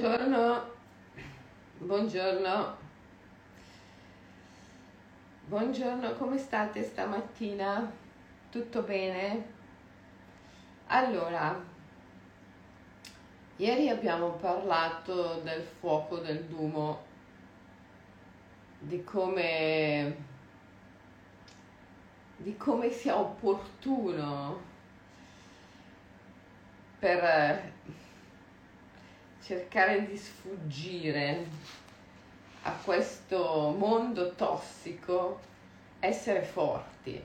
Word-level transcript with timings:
Buongiorno, 0.00 0.70
buongiorno, 1.76 2.76
buongiorno, 5.44 6.14
come 6.14 6.38
state 6.38 6.84
stamattina? 6.84 7.92
Tutto 8.48 8.80
bene? 8.80 9.44
Allora, 10.86 11.62
ieri 13.56 13.90
abbiamo 13.90 14.30
parlato 14.30 15.42
del 15.42 15.60
fuoco 15.60 16.16
del 16.16 16.44
Dumo, 16.44 17.04
di 18.78 19.04
come, 19.04 20.16
di 22.38 22.56
come 22.56 22.90
sia 22.90 23.18
opportuno 23.18 24.62
per 26.98 27.78
cercare 29.50 30.06
di 30.06 30.16
sfuggire 30.16 31.44
a 32.62 32.72
questo 32.84 33.74
mondo 33.76 34.32
tossico, 34.36 35.40
essere 35.98 36.42
forti 36.42 37.20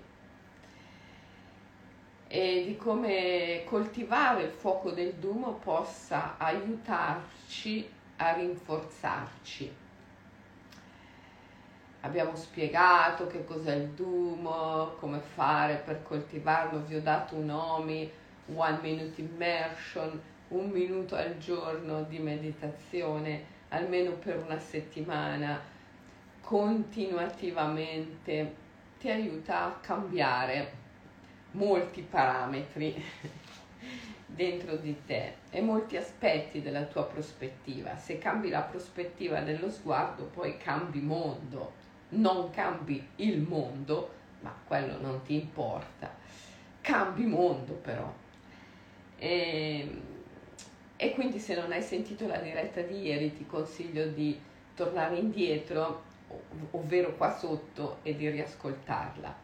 e 2.27 2.64
di 2.66 2.76
come 2.77 3.62
coltivare 3.67 4.41
il 4.41 4.50
fuoco 4.50 4.90
del 4.90 5.14
Dumo 5.14 5.53
possa 5.53 6.34
aiutarci 6.40 7.88
a 8.16 8.34
rinforzarci. 8.34 9.76
Abbiamo 12.02 12.36
spiegato 12.36 13.28
che 13.28 13.45
cos'è 13.45 13.76
il 13.76 13.89
Dumo, 13.89 14.95
come 15.00 15.20
fare 15.20 15.76
per 15.76 16.02
coltivarlo, 16.02 16.86
vi 16.86 16.95
ho 16.95 17.02
dato 17.02 17.36
un 17.36 17.45
nomi, 17.45 18.12
One 18.52 18.80
Minute 18.81 19.22
Immersion, 19.22 20.34
un 20.55 20.70
minuto 20.70 21.16
al 21.16 21.38
giorno 21.38 22.04
di 22.04 22.20
meditazione, 22.20 23.54
almeno 23.70 24.12
per 24.14 24.38
una 24.38 24.59
settimana, 24.59 25.59
continuativamente, 26.41 28.64
ti 29.00 29.09
aiuta 29.09 29.66
a 29.66 29.80
cambiare 29.81 30.83
molti 31.52 32.02
parametri 32.02 32.95
dentro 34.26 34.78
di 34.78 34.95
te 35.06 35.36
e 35.50 35.61
molti 35.61 35.98
aspetti 35.98 36.61
della 36.61 36.83
tua 36.83 37.03
prospettiva. 37.06 37.98
Se 37.98 38.17
cambi 38.17 38.48
la 38.50 38.61
prospettiva 38.61 39.42
dello 39.42 39.70
sguardo, 39.70 40.23
poi 40.26 40.58
cambi 40.58 41.02
mondo, 41.02 41.73
non 42.09 42.52
cambi 42.52 43.06
il 43.17 43.42
mondo, 43.42 44.14
ma 44.42 44.53
quello 44.66 45.02
non 45.02 45.22
ti 45.23 45.36
importa. 45.36 46.14
Cambi 46.81 47.26
mondo 47.26 47.73
però. 47.73 48.14
E 49.17 50.14
e 51.06 51.14
quindi 51.14 51.38
se 51.38 51.53
non 51.53 51.72
hai 51.72 51.84
sentito 51.84 52.25
la 52.25 52.38
diretta 52.38 52.81
di 52.81 53.03
ieri 53.03 53.31
ti 53.31 53.45
consiglio 53.45 54.08
di 54.08 54.39
tornare 54.73 55.17
indietro, 55.17 56.03
ovvero 56.72 57.16
qua 57.16 57.38
sotto, 57.38 58.00
e 58.02 58.16
di 58.16 58.28
riascoltarla. 58.28 59.44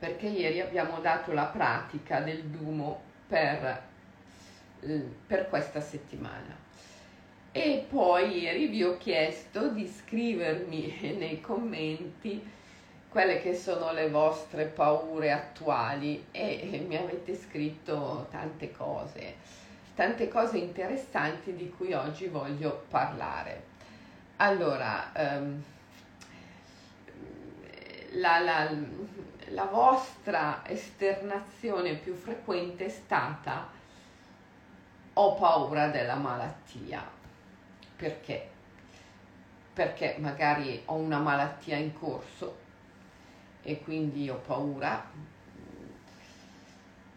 Perché 0.00 0.26
ieri 0.26 0.60
abbiamo 0.60 0.98
dato 0.98 1.32
la 1.32 1.44
pratica 1.44 2.18
del 2.20 2.42
Dumo 2.42 3.00
per, 3.28 3.82
per 5.28 5.48
questa 5.48 5.80
settimana. 5.80 6.64
E 7.52 7.86
poi 7.88 8.40
ieri 8.40 8.66
vi 8.66 8.82
ho 8.82 8.98
chiesto 8.98 9.68
di 9.68 9.86
scrivermi 9.86 11.14
nei 11.16 11.40
commenti 11.40 12.54
quelle 13.08 13.40
che 13.40 13.54
sono 13.54 13.92
le 13.92 14.10
vostre 14.10 14.64
paure 14.64 15.30
attuali 15.30 16.26
e 16.32 16.84
mi 16.84 16.96
avete 16.96 17.36
scritto 17.36 18.26
tante 18.32 18.72
cose 18.72 19.65
tante 19.96 20.28
cose 20.28 20.58
interessanti 20.58 21.56
di 21.56 21.70
cui 21.70 21.94
oggi 21.94 22.26
voglio 22.26 22.84
parlare. 22.90 23.64
Allora, 24.36 25.10
um, 25.16 25.62
la, 28.12 28.38
la, 28.40 28.70
la 29.48 29.64
vostra 29.64 30.60
esternazione 30.66 31.94
più 31.94 32.14
frequente 32.14 32.84
è 32.84 32.88
stata 32.90 33.72
ho 35.14 35.34
paura 35.34 35.88
della 35.88 36.16
malattia. 36.16 37.02
Perché? 37.96 38.50
Perché 39.72 40.16
magari 40.18 40.82
ho 40.84 40.94
una 40.96 41.18
malattia 41.18 41.76
in 41.76 41.94
corso 41.98 42.58
e 43.62 43.80
quindi 43.80 44.28
ho 44.28 44.36
paura 44.36 45.34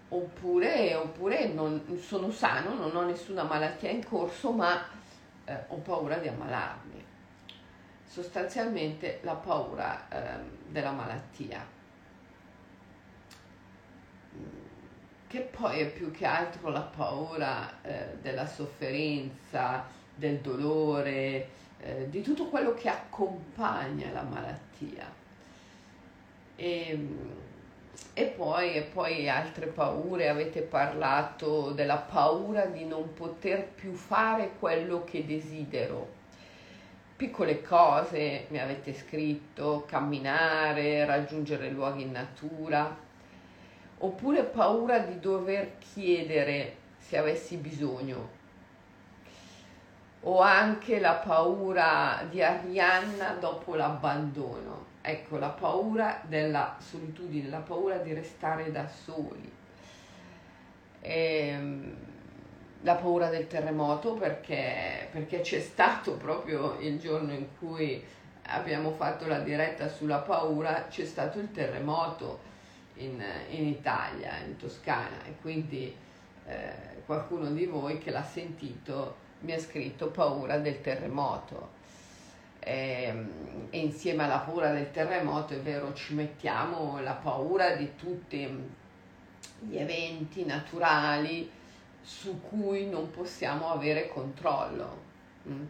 oppure, 0.10 0.96
oppure 0.96 1.48
non, 1.48 1.98
sono 2.02 2.32
sano, 2.32 2.74
non 2.74 2.96
ho 2.96 3.06
nessuna 3.06 3.44
malattia 3.44 3.90
in 3.90 4.04
corso, 4.06 4.52
ma 4.52 4.84
eh, 5.46 5.58
ho 5.68 5.78
paura 5.78 6.18
di 6.18 6.28
ammalarmi. 6.28 7.06
Sostanzialmente 8.06 9.20
la 9.24 9.36
paura 9.36 10.08
eh, 10.10 10.40
della 10.68 10.92
malattia, 10.92 11.64
che 15.28 15.40
poi 15.42 15.82
è 15.82 15.92
più 15.92 16.10
che 16.10 16.26
altro 16.26 16.70
la 16.70 16.82
paura 16.82 17.82
eh, 17.84 18.18
della 18.20 18.48
sofferenza, 18.48 19.86
del 20.16 20.40
dolore, 20.40 21.50
eh, 21.80 22.10
di 22.10 22.22
tutto 22.22 22.48
quello 22.48 22.74
che 22.74 22.90
accompagna 22.90 24.12
la 24.12 24.24
malattia. 24.24 25.06
E, 26.56 26.90
ehm, 26.90 27.48
e 28.14 28.26
poi, 28.26 28.76
e 28.76 28.82
poi 28.82 29.30
altre 29.30 29.68
paure, 29.68 30.28
avete 30.28 30.62
parlato 30.62 31.72
della 31.72 31.98
paura 31.98 32.66
di 32.66 32.86
non 32.86 33.14
poter 33.14 33.66
più 33.66 33.94
fare 33.94 34.52
quello 34.60 35.04
che 35.06 35.26
desidero. 35.26 36.18
Piccole 37.16 37.62
cose, 37.62 38.46
mi 38.50 38.60
avete 38.60 38.94
scritto, 38.94 39.86
camminare, 39.88 41.06
raggiungere 41.06 41.70
luoghi 41.70 42.04
in 42.04 42.12
natura, 42.12 42.94
oppure 44.00 44.44
paura 44.44 45.00
di 45.00 45.20
dover 45.20 45.78
chiedere 45.78 46.76
se 46.98 47.18
avessi 47.18 47.56
bisogno. 47.56 48.38
O 50.22 50.42
anche 50.42 51.00
la 51.00 51.14
paura 51.14 52.26
di 52.30 52.42
Arianna 52.44 53.38
dopo 53.40 53.76
l'abbandono 53.76 54.89
ecco, 55.02 55.38
la 55.38 55.50
paura 55.50 56.22
della 56.26 56.76
solitudine, 56.80 57.50
la 57.50 57.60
paura 57.60 57.98
di 57.98 58.14
restare 58.14 58.72
da 58.72 58.88
soli, 58.88 59.52
e, 61.02 61.48
ehm, 61.48 61.96
la 62.82 62.96
paura 62.96 63.30
del 63.30 63.48
terremoto 63.48 64.14
perché, 64.14 65.08
perché 65.12 65.42
c'è 65.42 65.60
stato 65.60 66.14
proprio 66.14 66.78
il 66.80 66.98
giorno 67.00 67.34
in 67.34 67.48
cui 67.58 68.02
abbiamo 68.44 68.92
fatto 68.92 69.28
la 69.28 69.40
diretta 69.40 69.90
sulla 69.90 70.20
paura, 70.20 70.88
c'è 70.90 71.06
stato 71.06 71.40
il 71.40 71.52
terremoto 71.52 72.40
in, 72.96 73.22
in 73.50 73.68
Italia, 73.68 74.38
in 74.46 74.56
Toscana. 74.56 75.26
E 75.26 75.36
quindi 75.42 75.94
eh, 76.46 77.04
qualcuno 77.06 77.52
di 77.52 77.66
voi 77.66 77.98
che 77.98 78.12
l'ha 78.12 78.24
sentito 78.24 79.28
mi 79.42 79.54
ha 79.54 79.60
scritto 79.60 80.10
paura 80.10 80.58
del 80.58 80.82
terremoto 80.82 81.78
e 82.60 83.14
insieme 83.72 84.24
alla 84.24 84.40
paura 84.40 84.72
del 84.72 84.92
terremoto, 84.92 85.54
è 85.54 85.60
vero, 85.60 85.94
ci 85.94 86.14
mettiamo 86.14 87.00
la 87.02 87.14
paura 87.14 87.76
di 87.76 87.96
tutti 87.96 88.78
gli 89.62 89.78
eventi 89.78 90.46
naturali 90.46 91.50
su 92.02 92.42
cui 92.42 92.88
non 92.88 93.12
possiamo 93.12 93.70
avere 93.70 94.08
controllo. 94.08 95.08
Mm? 95.48 95.66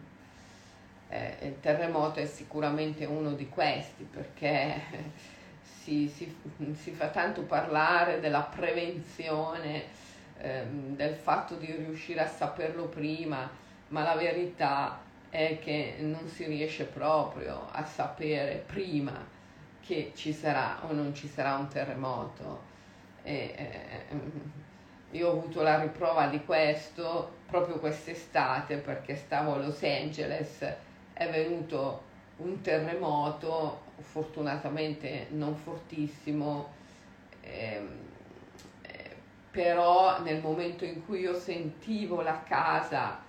Eh, 1.08 1.36
il 1.42 1.60
terremoto 1.60 2.20
è 2.20 2.26
sicuramente 2.26 3.04
uno 3.04 3.32
di 3.32 3.48
questi 3.48 4.04
perché 4.04 4.80
si, 5.62 6.08
si, 6.08 6.34
si 6.74 6.90
fa 6.92 7.08
tanto 7.08 7.42
parlare 7.42 8.20
della 8.20 8.42
prevenzione, 8.42 9.84
ehm, 10.38 10.94
del 10.94 11.14
fatto 11.14 11.54
di 11.56 11.66
riuscire 11.72 12.20
a 12.20 12.28
saperlo 12.28 12.86
prima, 12.86 13.50
ma 13.88 14.02
la 14.02 14.14
verità 14.14 15.00
è 15.04 15.09
che 15.30 15.96
non 16.00 16.28
si 16.28 16.44
riesce 16.44 16.84
proprio 16.84 17.68
a 17.70 17.84
sapere 17.84 18.64
prima 18.66 19.26
che 19.80 20.12
ci 20.14 20.32
sarà 20.32 20.80
o 20.86 20.92
non 20.92 21.14
ci 21.14 21.28
sarà 21.28 21.54
un 21.54 21.68
terremoto. 21.68 22.68
E, 23.22 23.54
eh, 23.56 24.58
io 25.12 25.28
ho 25.28 25.32
avuto 25.32 25.62
la 25.62 25.80
riprova 25.80 26.26
di 26.26 26.44
questo 26.44 27.38
proprio 27.46 27.78
quest'estate 27.78 28.76
perché 28.76 29.16
stavo 29.16 29.54
a 29.54 29.58
Los 29.58 29.82
Angeles, 29.82 30.62
è 31.12 31.28
venuto 31.28 32.08
un 32.36 32.60
terremoto, 32.60 33.80
fortunatamente 33.98 35.26
non 35.30 35.56
fortissimo, 35.56 36.72
ehm, 37.40 37.98
eh, 38.82 39.16
però 39.50 40.22
nel 40.22 40.40
momento 40.40 40.84
in 40.84 41.04
cui 41.04 41.20
io 41.20 41.34
sentivo 41.34 42.22
la 42.22 42.42
casa 42.42 43.28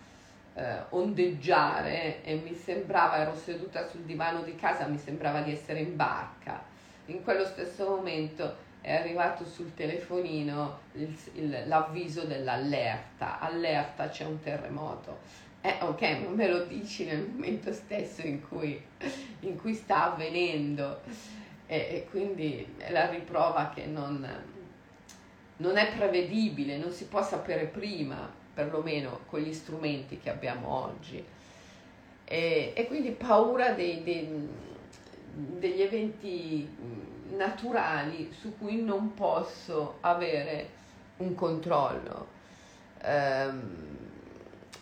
eh, 0.54 0.84
ondeggiare 0.90 2.24
e 2.24 2.36
mi 2.36 2.56
sembrava, 2.56 3.18
ero 3.18 3.36
seduta 3.36 3.88
sul 3.88 4.02
divano 4.02 4.42
di 4.44 4.56
casa, 4.56 4.86
mi 4.88 4.98
sembrava 4.98 5.42
di 5.42 5.52
essere 5.52 5.80
in 5.80 5.96
barca. 5.96 6.64
In 7.06 7.24
quello 7.24 7.46
stesso 7.46 7.88
momento 7.88 8.70
è 8.82 8.94
arrivato 8.96 9.46
sul 9.46 9.74
telefonino 9.74 10.80
il, 10.94 11.16
il, 11.34 11.64
l'avviso 11.68 12.24
dell'allerta, 12.24 13.40
allerta 13.40 14.10
c'è 14.10 14.26
un 14.26 14.40
terremoto. 14.40 15.20
Eh, 15.62 15.78
ok, 15.82 16.02
ma 16.24 16.30
me 16.30 16.48
lo 16.48 16.64
dici 16.66 17.06
nel 17.06 17.28
momento 17.28 17.72
stesso 17.72 18.26
in 18.26 18.42
cui, 18.48 18.84
in 19.42 19.56
cui 19.60 19.76
sta 19.76 20.12
avvenendo 20.12 21.02
e, 21.68 21.78
e, 21.78 22.08
quindi 22.10 22.76
è 22.78 22.92
la 22.92 23.08
riprova 23.10 23.72
che 23.74 23.86
non, 23.86 24.28
non 25.58 25.78
è 25.78 25.96
prevedibile, 25.96 26.78
non 26.78 26.92
si 26.92 27.06
può 27.06 27.24
sapere 27.24 27.66
prima, 27.66 28.28
perlomeno 28.54 29.22
con 29.28 29.40
gli 29.40 29.54
strumenti 29.54 30.20
che 30.20 30.30
abbiamo 30.30 30.70
oggi. 30.70 31.24
E, 32.26 32.74
e 32.76 32.88
quindi 32.88 33.12
paura 33.12 33.72
dei, 33.72 34.04
dei, 34.04 34.48
degli 35.34 35.82
eventi 35.82 36.68
naturali 37.36 38.32
su 38.38 38.58
cui 38.58 38.82
non 38.82 39.14
posso 39.14 39.98
avere 40.02 40.70
un 41.18 41.36
controllo. 41.36 42.40
Um, 43.04 44.00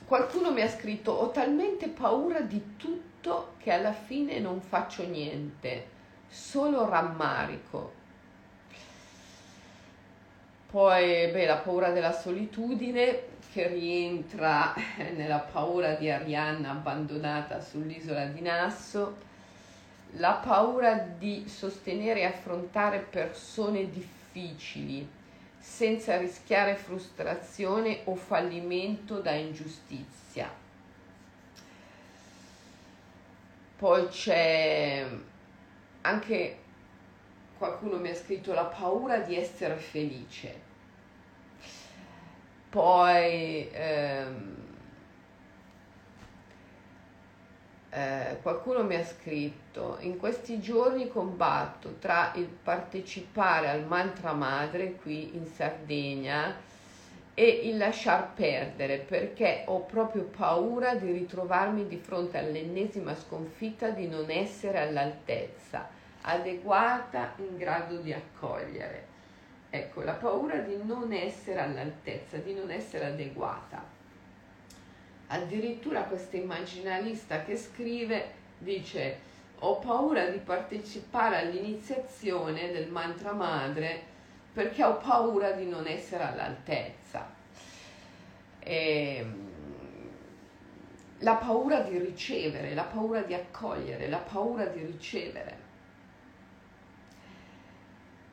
qualcuno 0.05 0.51
mi 0.51 0.61
ha 0.61 0.69
scritto 0.69 1.11
ho 1.11 1.29
talmente 1.29 1.87
paura 1.87 2.41
di 2.41 2.75
tutto 2.75 3.53
che 3.59 3.71
alla 3.71 3.93
fine 3.93 4.39
non 4.39 4.61
faccio 4.61 5.05
niente, 5.05 5.87
solo 6.27 6.87
rammarico. 6.87 7.97
Poi 10.69 11.31
beh, 11.31 11.45
la 11.45 11.57
paura 11.57 11.89
della 11.89 12.11
solitudine 12.11 13.28
che 13.51 13.67
rientra 13.67 14.73
nella 15.15 15.39
paura 15.39 15.95
di 15.95 16.09
Arianna 16.09 16.71
abbandonata 16.71 17.59
sull'isola 17.59 18.25
di 18.25 18.41
Nasso 18.41 19.27
la 20.13 20.33
paura 20.33 20.97
di 20.97 21.47
sostenere 21.47 22.21
e 22.21 22.25
affrontare 22.25 22.99
persone 22.99 23.89
difficili 23.89 25.07
senza 25.59 26.17
rischiare 26.17 26.75
frustrazione 26.75 28.01
o 28.05 28.15
fallimento 28.15 29.19
da 29.19 29.33
ingiustizia. 29.33 30.51
Poi 33.77 34.07
c'è 34.07 35.07
anche 36.01 36.57
qualcuno 37.57 37.97
mi 37.97 38.09
ha 38.09 38.15
scritto 38.15 38.53
la 38.53 38.65
paura 38.65 39.19
di 39.19 39.35
essere 39.35 39.75
felice. 39.75 40.67
Poi 42.69 43.69
ehm, 43.71 44.57
Eh, 47.91 48.37
qualcuno 48.43 48.83
mi 48.83 48.95
ha 48.95 49.03
scritto, 49.03 49.97
in 50.01 50.17
questi 50.17 50.59
giorni 50.59 51.07
combatto 51.07 51.95
tra 51.97 52.31
il 52.35 52.45
partecipare 52.45 53.67
al 53.67 53.83
mantra 53.85 54.33
madre 54.33 54.93
qui 54.93 55.35
in 55.35 55.47
Sardegna 55.47 56.55
e 57.33 57.47
il 57.63 57.77
lasciar 57.77 58.33
perdere 58.33 58.99
perché 58.99 59.63
ho 59.65 59.79
proprio 59.85 60.23
paura 60.23 60.93
di 60.93 61.11
ritrovarmi 61.11 61.87
di 61.87 61.97
fronte 61.97 62.37
all'ennesima 62.37 63.15
sconfitta 63.15 63.89
di 63.89 64.07
non 64.07 64.29
essere 64.29 64.79
all'altezza, 64.81 65.89
adeguata, 66.21 67.33
in 67.37 67.57
grado 67.57 67.97
di 67.97 68.13
accogliere. 68.13 69.08
Ecco, 69.69 70.01
la 70.01 70.13
paura 70.13 70.57
di 70.57 70.77
non 70.83 71.11
essere 71.13 71.59
all'altezza, 71.59 72.37
di 72.37 72.53
non 72.53 72.71
essere 72.71 73.05
adeguata 73.05 73.97
addirittura 75.29 76.03
questa 76.03 76.37
immaginalista 76.37 77.43
che 77.43 77.57
scrive 77.57 78.37
dice 78.57 79.27
ho 79.59 79.77
paura 79.77 80.27
di 80.29 80.37
partecipare 80.39 81.37
all'iniziazione 81.37 82.71
del 82.71 82.89
mantra 82.89 83.33
madre 83.33 84.01
perché 84.53 84.83
ho 84.83 84.97
paura 84.97 85.51
di 85.51 85.67
non 85.67 85.85
essere 85.85 86.23
all'altezza. 86.23 87.29
E, 88.59 89.15
ehm, 89.17 89.47
la 91.19 91.35
paura 91.35 91.81
di 91.81 91.97
ricevere, 91.97 92.73
la 92.73 92.83
paura 92.83 93.21
di 93.21 93.33
accogliere, 93.33 94.07
la 94.07 94.17
paura 94.17 94.65
di 94.65 94.83
ricevere, 94.85 95.57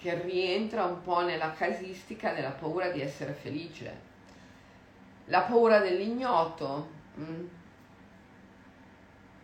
che 0.06 0.23
rientra 0.23 0.85
un 0.85 1.03
po' 1.03 1.23
nella 1.23 1.50
casistica 1.50 2.32
della 2.32 2.50
paura 2.50 2.91
di 2.91 3.00
essere 3.00 3.32
felice 3.32 4.14
la 5.26 5.41
paura 5.41 5.81
dell'ignoto. 5.81 6.88
Mm. 7.19 7.47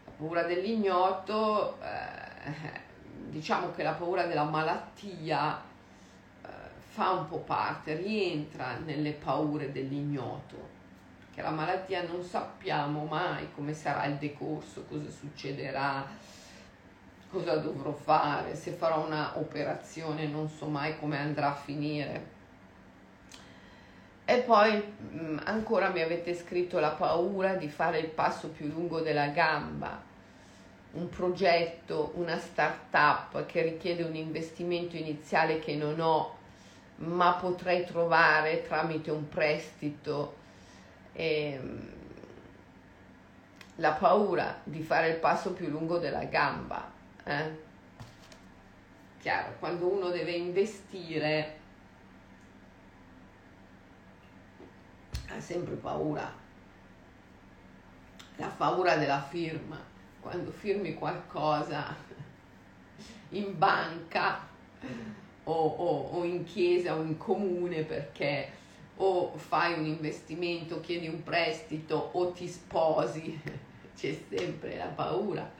La 0.05 0.13
paura 0.17 0.43
dell'ignoto, 0.45 1.79
eh, 1.83 2.81
diciamo 3.29 3.73
che 3.73 3.83
la 3.83 3.95
paura 3.95 4.27
della 4.27 4.45
malattia 4.45 5.61
eh, 6.43 6.49
fa 6.79 7.11
un 7.11 7.27
po' 7.27 7.39
parte, 7.39 7.97
rientra 7.97 8.77
nelle 8.85 9.11
paure 9.15 9.73
dell'ignoto. 9.73 10.81
Che 11.35 11.43
la 11.43 11.51
malattia 11.51 12.07
non 12.07 12.23
sappiamo 12.23 13.05
mai 13.07 13.49
come 13.53 13.75
sarà 13.75 14.05
il 14.05 14.15
decorso, 14.17 14.85
cosa 14.85 15.11
succederà, 15.11 16.07
cosa 17.33 17.57
dovrò 17.57 17.93
fare, 17.93 18.55
se 18.55 18.73
farò 18.73 19.05
una 19.05 19.33
operazione 19.39 20.27
non 20.27 20.49
so 20.49 20.67
mai 20.67 20.99
come 20.99 21.19
andrà 21.19 21.49
a 21.49 21.55
finire 21.55 22.41
e 24.25 24.39
poi 24.39 24.83
mm, 25.03 25.39
ancora 25.45 25.89
mi 25.89 26.01
avete 26.01 26.35
scritto 26.35 26.79
la 26.79 26.91
paura 26.91 27.55
di 27.55 27.69
fare 27.69 27.99
il 27.99 28.09
passo 28.09 28.49
più 28.49 28.67
lungo 28.69 29.01
della 29.01 29.27
gamba, 29.29 30.01
un 30.93 31.09
progetto, 31.09 32.13
una 32.15 32.39
start-up 32.39 33.45
che 33.47 33.63
richiede 33.63 34.05
un 34.05 34.15
investimento 34.15 34.97
iniziale 34.97 35.59
che 35.59 35.75
non 35.75 35.99
ho, 35.99 36.37
ma 36.97 37.35
potrei 37.35 37.85
trovare 37.85 38.63
tramite 38.63 39.11
un 39.11 39.29
prestito. 39.29 40.37
E, 41.13 41.53
ehm, 41.53 41.91
la 43.77 43.93
paura 43.93 44.61
di 44.63 44.83
fare 44.83 45.09
il 45.09 45.17
passo 45.17 45.53
più 45.53 45.69
lungo 45.69 45.99
della 45.99 46.25
gamba. 46.25 46.92
Eh? 47.25 47.71
Chiaro, 49.21 49.55
quando 49.59 49.87
uno 49.87 50.11
deve 50.11 50.33
investire 50.33 51.61
ha 55.29 55.41
sempre 55.41 55.75
paura, 55.77 56.31
la 58.37 58.49
paura 58.49 58.97
della 58.97 59.23
firma, 59.23 59.81
quando 60.21 60.51
firmi 60.51 60.95
qualcosa 60.95 61.95
in 63.31 63.57
banca 63.57 64.49
o, 65.45 65.53
o, 65.53 66.19
o 66.19 66.25
in 66.25 66.45
chiesa 66.45 66.97
o 66.97 67.03
in 67.03 67.17
comune 67.17 67.83
perché 67.85 68.61
o 68.97 69.33
fai 69.37 69.79
un 69.79 69.87
investimento, 69.87 70.81
chiedi 70.81 71.09
un 71.09 71.23
prestito 71.23 72.11
o 72.13 72.31
ti 72.33 72.47
sposi, 72.47 73.41
c'è 73.97 74.17
sempre 74.29 74.77
la 74.77 74.87
paura. 74.87 75.51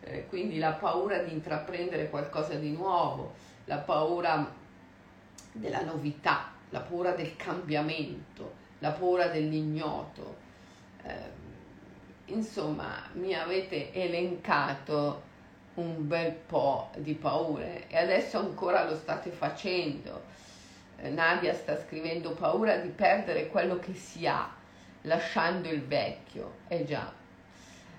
Eh, 0.00 0.26
quindi 0.28 0.58
la 0.58 0.72
paura 0.72 1.18
di 1.18 1.32
intraprendere 1.32 2.08
qualcosa 2.08 2.54
di 2.54 2.70
nuovo, 2.70 3.34
la 3.64 3.78
paura 3.78 4.54
della 5.52 5.82
novità, 5.82 6.52
la 6.70 6.80
paura 6.80 7.12
del 7.12 7.36
cambiamento, 7.36 8.54
la 8.78 8.90
paura 8.90 9.26
dell'ignoto. 9.28 10.36
Eh, 11.02 11.46
insomma, 12.26 13.02
mi 13.12 13.34
avete 13.34 13.92
elencato 13.92 15.26
un 15.74 16.06
bel 16.06 16.32
po' 16.32 16.90
di 16.96 17.14
paure 17.14 17.86
e 17.88 17.96
adesso 17.96 18.38
ancora 18.38 18.88
lo 18.88 18.96
state 18.96 19.30
facendo. 19.30 20.24
Eh, 20.96 21.10
Nadia 21.10 21.54
sta 21.54 21.78
scrivendo 21.78 22.32
paura 22.32 22.76
di 22.78 22.88
perdere 22.88 23.48
quello 23.48 23.78
che 23.78 23.94
si 23.94 24.26
ha, 24.26 24.52
lasciando 25.02 25.68
il 25.68 25.82
vecchio. 25.84 26.56
Eh 26.68 26.84
già. 26.84 27.12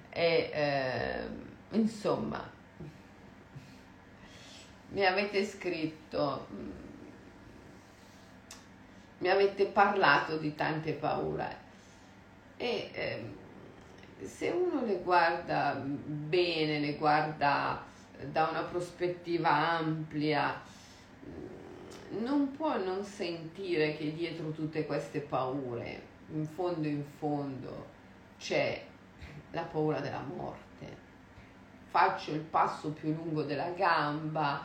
E, 0.10 0.50
eh, 0.52 1.49
insomma, 1.72 2.50
mi 4.92 5.06
avete 5.06 5.46
scritto 5.46 6.48
mi 9.20 9.30
avete 9.30 9.66
parlato 9.66 10.38
di 10.38 10.56
tante 10.56 10.94
paure 10.94 11.68
e 12.56 12.90
eh, 12.94 14.26
se 14.26 14.50
uno 14.50 14.86
le 14.86 15.00
guarda 15.00 15.74
bene, 15.76 16.80
le 16.80 16.96
guarda 16.96 17.84
da 18.32 18.48
una 18.48 18.64
prospettiva 18.64 19.50
ampia, 19.50 20.62
non 22.20 22.52
può 22.52 22.78
non 22.78 23.04
sentire 23.04 23.96
che 23.96 24.14
dietro 24.14 24.52
tutte 24.52 24.86
queste 24.86 25.22
paure, 25.22 26.02
in 26.34 26.46
fondo 26.46 26.88
in 26.88 27.04
fondo, 27.18 27.88
c'è 28.38 28.84
la 29.52 29.62
paura 29.62 30.00
della 30.02 30.22
morte. 30.22 30.69
Faccio 31.90 32.32
il 32.32 32.42
passo 32.42 32.90
più 32.90 33.14
lungo 33.16 33.44
della 33.44 33.70
gamba, 33.72 34.62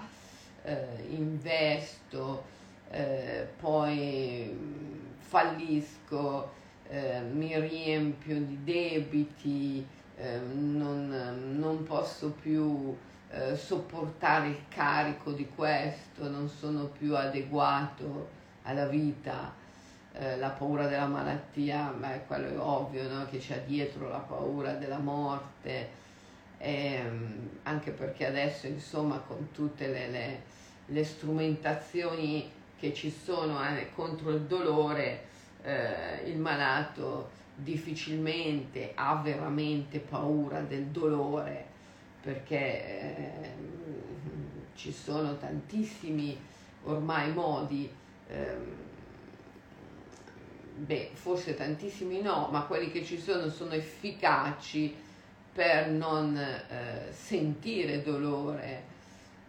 eh, 0.63 1.07
investo, 1.09 2.45
eh, 2.91 3.49
poi 3.59 4.51
mm, 4.53 5.21
fallisco, 5.21 6.53
eh, 6.89 7.21
mi 7.21 7.59
riempio 7.59 8.37
di 8.41 8.63
debiti, 8.63 9.87
eh, 10.17 10.39
non, 10.39 11.57
non, 11.59 11.83
posso 11.85 12.31
più 12.31 12.95
eh, 13.31 13.57
sopportare 13.57 14.49
il 14.49 14.61
carico 14.69 15.33
di 15.33 15.49
questo, 15.49 16.29
non 16.29 16.49
sono 16.49 16.85
più 16.87 17.17
adeguato 17.17 18.29
alla 18.65 18.87
vita. 18.87 19.63
eh, 20.17 20.37
la 20.37 20.51
paura 20.51 20.87
della 20.87 21.07
malattia, 21.07 21.93
ma 21.99 22.11
quello 22.27 22.49
è 22.49 22.59
ovvio 22.59 23.09
no? 23.09 23.27
che 23.27 23.39
c'è 23.39 23.63
dietro 23.67 24.09
la 24.09 24.19
paura 24.19 24.75
della 24.75 24.99
morte, 24.99 26.03
ehm, 26.65 27.49
anche 27.65 27.91
perché 27.91 28.27
adesso 28.27 28.67
insomma 28.67 29.19
con 29.19 29.51
tutte 29.53 29.87
le, 29.87 30.09
le, 30.09 30.43
le 30.87 31.05
strumentazioni 31.05 32.51
che 32.79 32.95
ci 32.95 33.11
sono 33.11 33.63
eh, 33.67 33.91
contro 33.95 34.31
il 34.31 34.41
dolore, 34.43 35.25
eh, 35.63 36.29
il 36.31 36.39
malato 36.39 37.31
difficilmente 37.55 38.93
ha 38.95 39.15
veramente 39.17 40.01
paura 40.01 40.61
del 40.61 40.87
dolore 40.87 41.73
perché 42.21 42.57
eh, 42.57 43.53
ci 44.75 44.93
sono 44.93 45.37
tantissimi 45.37 46.37
ormai 46.85 47.33
modi, 47.33 47.89
eh, 48.29 48.57
beh 50.77 51.11
forse 51.13 51.55
tantissimi 51.55 52.21
no, 52.21 52.49
ma 52.51 52.63
quelli 52.63 52.91
che 52.91 53.05
ci 53.05 53.19
sono 53.19 53.49
sono 53.51 53.73
efficaci 53.73 55.04
per 55.55 55.89
non 55.89 56.37
eh, 56.37 57.13
sentire 57.13 58.03
dolore 58.03 58.83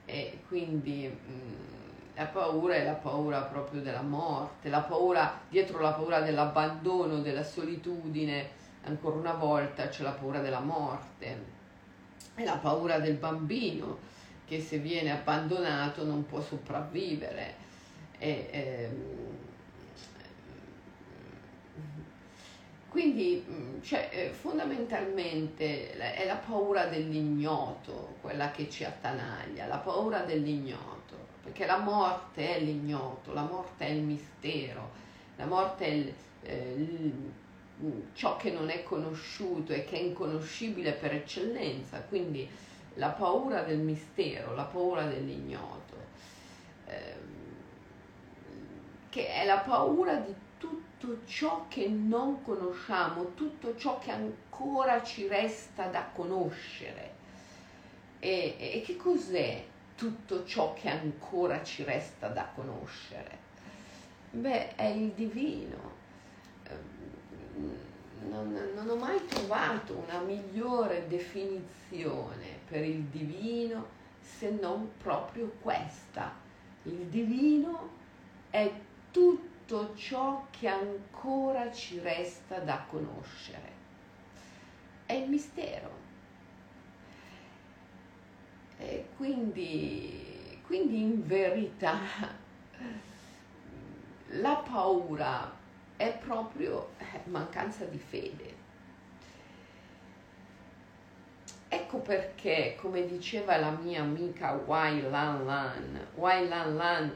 e 0.05 0.41
quindi 0.47 1.07
mh, 1.07 1.31
mm, 1.31 1.53
la 2.15 2.25
paura 2.27 2.75
è 2.75 2.83
la 2.85 2.93
paura 2.93 3.41
proprio 3.41 3.81
della 3.81 4.03
morte, 4.03 4.69
la 4.69 4.81
paura, 4.81 5.41
dietro 5.49 5.79
la 5.79 5.91
paura 5.91 6.21
dell'abbandono, 6.21 7.19
della 7.19 7.43
solitudine, 7.43 8.49
ancora 8.83 9.17
una 9.17 9.33
volta 9.33 9.89
c'è 9.89 10.03
la 10.03 10.11
paura 10.11 10.39
della 10.39 10.59
morte, 10.59 11.53
è 12.35 12.43
la 12.43 12.57
paura 12.57 12.99
del 12.99 13.15
bambino 13.15 13.97
che 14.45 14.61
se 14.61 14.77
viene 14.77 15.11
abbandonato 15.11 16.05
non 16.05 16.25
può 16.25 16.39
sopravvivere. 16.39 17.63
E, 18.17 18.47
ehm, 18.51 19.34
quindi 22.95 23.81
cioè, 23.81 24.09
eh, 24.09 24.29
fondamentalmente 24.29 25.91
è 25.97 26.25
la 26.25 26.37
paura 26.37 26.85
dell'ignoto 26.85 28.15
quella 28.21 28.51
che 28.51 28.69
ci 28.69 28.85
attanaglia, 28.85 29.67
la 29.67 29.79
paura 29.79 30.19
dell'ignoto 30.19 31.17
perché 31.43 31.65
la 31.65 31.79
morte 31.79 32.55
è 32.55 32.59
l'ignoto, 32.61 33.33
la 33.33 33.41
morte 33.41 33.85
è 33.85 33.89
il 33.89 34.01
mistero, 34.01 34.91
la 35.35 35.45
morte 35.45 35.85
è 35.85 35.89
il, 35.89 36.13
eh, 36.43 36.73
il, 36.77 37.33
ciò 38.13 38.37
che 38.37 38.51
non 38.51 38.69
è 38.69 38.81
conosciuto 38.83 39.73
e 39.73 39.83
che 39.83 39.97
è 39.97 40.01
inconoscibile 40.01 40.93
per 40.93 41.15
eccellenza, 41.15 41.99
quindi 41.99 42.49
la 42.93 43.09
paura 43.09 43.63
del 43.63 43.79
mistero, 43.79 44.55
la 44.55 44.63
paura 44.63 45.03
dell'ignoto, 45.03 45.97
eh, 46.85 47.15
che 49.09 49.27
è 49.27 49.45
la 49.45 49.57
paura 49.57 50.15
di 50.15 50.33
tutto 51.05 51.19
ciò 51.27 51.65
che 51.67 51.87
non 51.87 52.41
conosciamo, 52.41 53.35
tutto 53.35 53.77
ciò 53.77 53.99
che 53.99 54.09
ancora 54.09 55.03
ci 55.03 55.27
resta 55.27 55.85
da 55.85 56.09
conoscere. 56.11 57.13
E, 58.17 58.55
e 58.57 58.81
che 58.83 58.95
cos'è 58.97 59.63
tutto 59.95 60.45
ciò 60.45 60.73
che 60.73 60.89
ancora 60.89 61.61
ci 61.63 61.83
resta 61.83 62.27
da 62.29 62.49
conoscere? 62.55 63.37
Beh, 64.31 64.75
è 64.75 64.85
il 64.85 65.11
divino. 65.11 65.91
Ehm, 66.63 67.77
non, 68.27 68.71
non, 68.73 68.89
ho 68.89 68.95
mai 68.95 69.23
trovato 69.27 70.03
una 70.07 70.19
migliore 70.21 71.07
definizione 71.07 72.57
per 72.67 72.83
il 72.83 73.03
divino 73.03 73.85
se 74.21 74.49
non 74.49 74.89
proprio 74.97 75.53
questa. 75.61 76.33
Il 76.83 77.05
divino 77.05 77.89
è 78.49 78.71
tutto 79.11 79.54
ciò 79.95 80.45
che 80.51 80.67
ancora 80.67 81.71
ci 81.71 81.99
resta 81.99 82.59
da 82.59 82.85
conoscere. 82.89 83.73
È 85.05 85.13
il 85.13 85.29
mistero 85.29 86.03
e 88.77 89.07
quindi, 89.15 90.59
quindi 90.65 91.01
in 91.01 91.25
verità 91.25 91.99
la 94.27 94.55
paura 94.55 95.51
è 95.95 96.17
proprio 96.17 96.89
eh, 96.97 97.21
mancanza 97.25 97.85
di 97.85 97.99
fede. 97.99 98.63
Ecco 101.67 101.99
perché, 101.99 102.75
come 102.79 103.05
diceva 103.05 103.57
la 103.57 103.71
mia 103.71 104.01
amica 104.01 104.53
Wai 104.53 105.01
Lan 105.01 105.45
Lan, 105.45 106.07
Wai 106.15 106.47
Lan 106.47 106.75
Lan 106.75 107.13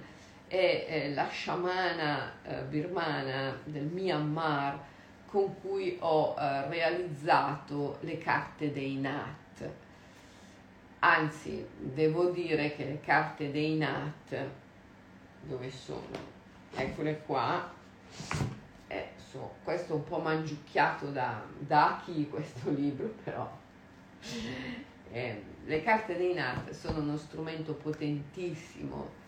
è, 0.50 1.12
la 1.13 1.29
sciamana 1.29 2.34
eh, 2.44 2.62
birmana 2.63 3.58
del 3.63 3.86
Myanmar 3.86 4.77
con 5.25 5.62
cui 5.62 5.96
ho 6.01 6.36
eh, 6.38 6.68
realizzato 6.68 8.00
le 8.01 8.18
carte 8.18 8.74
dei 8.74 8.98
Nat 8.98 9.38
Anzi, 11.01 11.65
devo 11.77 12.25
dire 12.25 12.75
che 12.75 12.84
le 12.84 13.00
carte 13.00 13.51
dei 13.51 13.77
NAT, 13.77 14.36
dove 15.44 15.72
sono? 15.72 16.38
Eccole 16.75 17.22
qua. 17.25 17.72
Eh, 18.88 19.08
so, 19.15 19.56
questo 19.63 19.94
è 19.94 19.96
un 19.96 20.03
po' 20.03 20.20
mangiucchiato 20.20 21.08
da, 21.12 21.41
da 21.58 22.01
chi 22.03 22.27
questo 22.27 22.70
libro, 22.75 23.13
però. 23.24 23.50
Le 25.10 25.84
carte 25.84 26.18
dei 26.18 26.34
NAT 26.34 26.72
sono 26.72 27.00
uno 27.00 27.15
strumento 27.15 27.75
potentissimo 27.75 29.18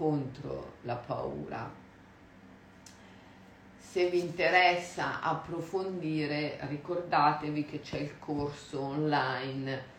contro 0.00 0.76
la 0.84 0.94
paura. 0.94 1.70
Se 3.76 4.08
vi 4.08 4.20
interessa 4.20 5.20
approfondire, 5.20 6.56
ricordatevi 6.68 7.66
che 7.66 7.80
c'è 7.80 7.98
il 7.98 8.18
corso 8.18 8.80
online 8.80 9.98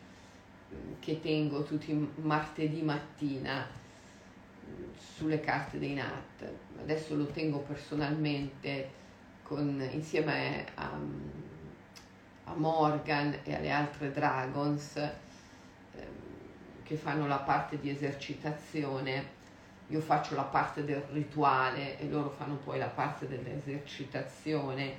che 1.00 1.22
tengo 1.22 1.62
tutti 1.62 1.94
martedì 2.16 2.82
mattina 2.82 3.68
sulle 4.98 5.40
carte 5.40 5.78
dei 5.78 5.94
NAT. 5.94 6.52
Adesso 6.80 7.16
lo 7.16 7.28
tengo 7.28 7.60
personalmente 7.60 8.90
con, 9.44 9.88
insieme 9.92 10.66
a, 10.74 10.98
a, 12.46 12.54
Morgan 12.56 13.38
e 13.44 13.54
alle 13.54 13.70
altre 13.70 14.12
Dragons 14.12 14.96
eh, 14.96 15.12
che 16.82 16.96
fanno 16.96 17.28
la 17.28 17.40
parte 17.40 17.80
di 17.80 17.92
esercitazione. 17.92 19.41
Io 19.92 20.00
faccio 20.00 20.36
la 20.36 20.44
parte 20.44 20.86
del 20.86 21.04
rituale 21.12 22.00
e 22.00 22.08
loro 22.08 22.30
fanno 22.30 22.56
poi 22.56 22.80
la 22.80 22.88
parte 22.88 23.28
dell'esercitazione 23.28 24.96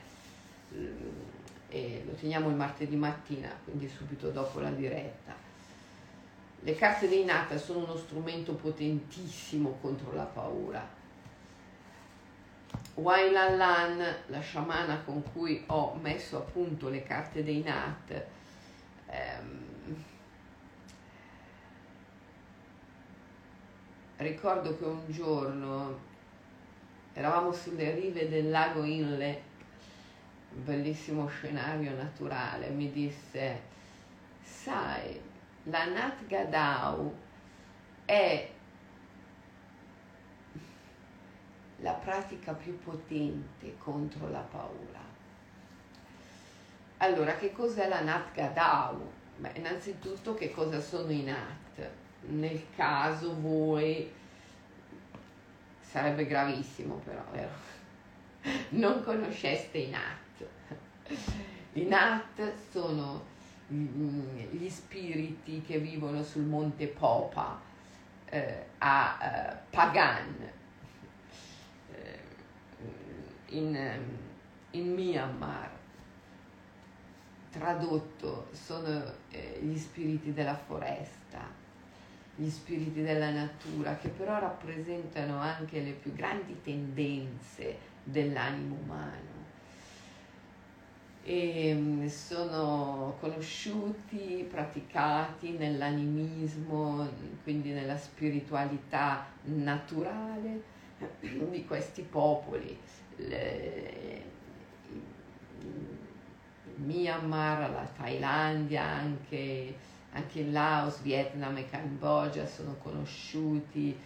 e 1.68 2.02
lo 2.04 2.12
teniamo 2.12 2.50
il 2.50 2.56
martedì 2.56 2.94
mattina, 2.94 3.48
quindi 3.64 3.88
subito 3.88 4.28
dopo 4.28 4.60
la 4.60 4.68
diretta. 4.68 5.34
Le 6.60 6.74
carte 6.74 7.08
dei 7.08 7.24
Nata 7.24 7.56
sono 7.56 7.84
uno 7.84 7.96
strumento 7.96 8.52
potentissimo 8.52 9.78
contro 9.80 10.12
la 10.12 10.24
paura. 10.24 10.86
Wailan 12.94 13.56
Lan, 13.56 14.16
la 14.26 14.40
sciamana 14.40 15.00
con 15.04 15.22
cui 15.32 15.64
ho 15.68 15.94
messo 15.94 16.36
a 16.36 16.40
punto 16.40 16.90
le 16.90 17.02
carte 17.02 17.42
dei 17.42 17.62
Nat, 17.62 18.24
ehm, 19.06 20.04
ricordo 24.22 24.76
che 24.76 24.84
un 24.84 25.04
giorno 25.08 25.98
eravamo 27.12 27.52
sulle 27.52 27.94
rive 27.94 28.28
del 28.28 28.50
lago 28.50 28.84
Inle, 28.84 29.42
un 30.54 30.64
bellissimo 30.64 31.26
scenario 31.28 31.94
naturale, 31.94 32.68
mi 32.68 32.90
disse, 32.90 33.60
sai, 34.42 35.20
la 35.64 35.84
Nat 35.86 36.26
Gadau 36.26 37.14
è 38.04 38.50
la 41.76 41.92
pratica 41.92 42.52
più 42.52 42.78
potente 42.78 43.76
contro 43.78 44.28
la 44.28 44.40
paura. 44.40 45.00
Allora, 46.98 47.34
che 47.36 47.52
cos'è 47.52 47.88
la 47.88 48.00
Nat 48.00 48.32
Gadau? 48.32 49.10
Beh, 49.36 49.52
innanzitutto 49.56 50.34
che 50.34 50.52
cosa 50.52 50.80
sono 50.80 51.10
i 51.10 51.22
Nat? 51.22 51.61
Nel 52.26 52.62
caso 52.74 53.38
voi, 53.40 54.10
sarebbe 55.80 56.26
gravissimo 56.26 56.96
però, 57.04 57.24
vero? 57.32 57.70
Non 58.70 59.02
conosceste 59.02 59.78
i 59.78 59.90
Nat. 59.90 60.46
I 61.74 61.84
Nat 61.84 62.52
sono 62.70 63.30
Mm, 63.72 64.36
gli 64.50 64.68
spiriti 64.68 65.62
che 65.62 65.78
vivono 65.78 66.22
sul 66.22 66.42
monte 66.42 66.88
Popa 66.88 67.58
eh, 68.26 68.66
a 68.78 69.18
eh, 69.22 69.56
Pagan 69.70 70.50
eh, 71.90 72.18
in, 73.46 73.98
in, 74.72 74.92
Myanmar. 74.92 75.70
Tradotto 77.50 78.48
sono 78.52 79.04
eh, 79.30 79.58
gli 79.62 79.78
spiriti 79.78 80.34
della 80.34 80.56
foresta, 80.56 81.21
gli 82.34 82.48
spiriti 82.48 83.02
della 83.02 83.30
natura 83.30 83.96
che 83.96 84.08
però 84.08 84.38
rappresentano 84.38 85.38
anche 85.38 85.80
le 85.80 85.92
più 85.92 86.12
grandi 86.14 86.60
tendenze 86.62 87.76
dell'animo 88.02 88.76
umano. 88.82 89.40
E 91.24 91.72
mm, 91.74 92.06
sono 92.06 93.16
conosciuti, 93.20 94.46
praticati 94.50 95.52
nell'animismo, 95.52 97.08
quindi 97.44 97.70
nella 97.70 97.96
spiritualità 97.96 99.26
naturale 99.44 100.62
di 101.20 101.64
questi 101.64 102.02
popoli. 102.02 102.76
Le, 103.16 104.30
Myanmar, 106.76 107.70
la 107.70 107.88
Thailandia, 107.96 108.82
anche, 108.82 109.74
anche 110.12 110.40
in 110.40 110.52
Laos, 110.52 111.00
Vietnam 111.00 111.56
e 111.56 111.68
Cambogia 111.68 112.46
sono 112.46 112.76
conosciuti, 112.82 113.98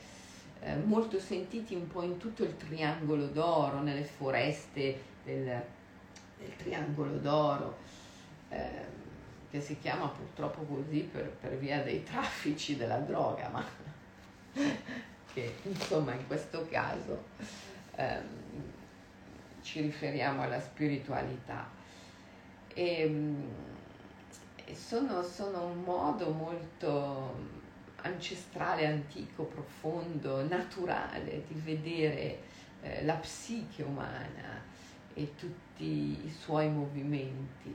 eh, 0.60 0.76
molto 0.76 1.18
sentiti 1.18 1.75
un 1.75 1.88
po' 1.88 2.02
in 2.02 2.16
tutto 2.18 2.44
il 2.44 2.56
triangolo 2.56 3.26
d'oro, 3.26 3.80
nelle 3.80 4.04
foreste 4.04 5.00
del, 5.25 5.44
del 6.38 6.56
triangolo 6.56 7.18
d'oro, 7.18 7.78
eh, 8.50 9.04
che 9.50 9.60
si 9.60 9.78
chiama 9.80 10.08
purtroppo 10.08 10.62
così 10.62 11.00
per, 11.00 11.28
per 11.28 11.56
via 11.58 11.82
dei 11.82 12.04
traffici 12.04 12.76
della 12.76 12.98
droga, 12.98 13.48
ma 13.48 13.64
che 15.32 15.54
insomma 15.64 16.12
in 16.14 16.26
questo 16.26 16.66
caso 16.70 17.25
ehm, 17.96 18.25
ci 19.62 19.80
riferiamo 19.80 20.42
alla 20.42 20.60
spiritualità. 20.60 21.68
E, 22.72 23.00
ehm, 23.00 23.50
sono, 24.75 25.23
sono 25.23 25.66
un 25.66 25.82
modo 25.82 26.30
molto 26.30 27.35
ancestrale, 28.02 28.87
antico, 28.87 29.44
profondo, 29.44 30.46
naturale 30.46 31.44
di 31.46 31.61
vedere 31.61 32.40
eh, 32.82 33.04
la 33.04 33.14
psiche 33.14 33.82
umana 33.82 34.62
e 35.14 35.35
tutti 35.37 36.26
i 36.26 36.30
suoi 36.30 36.68
movimenti. 36.68 37.75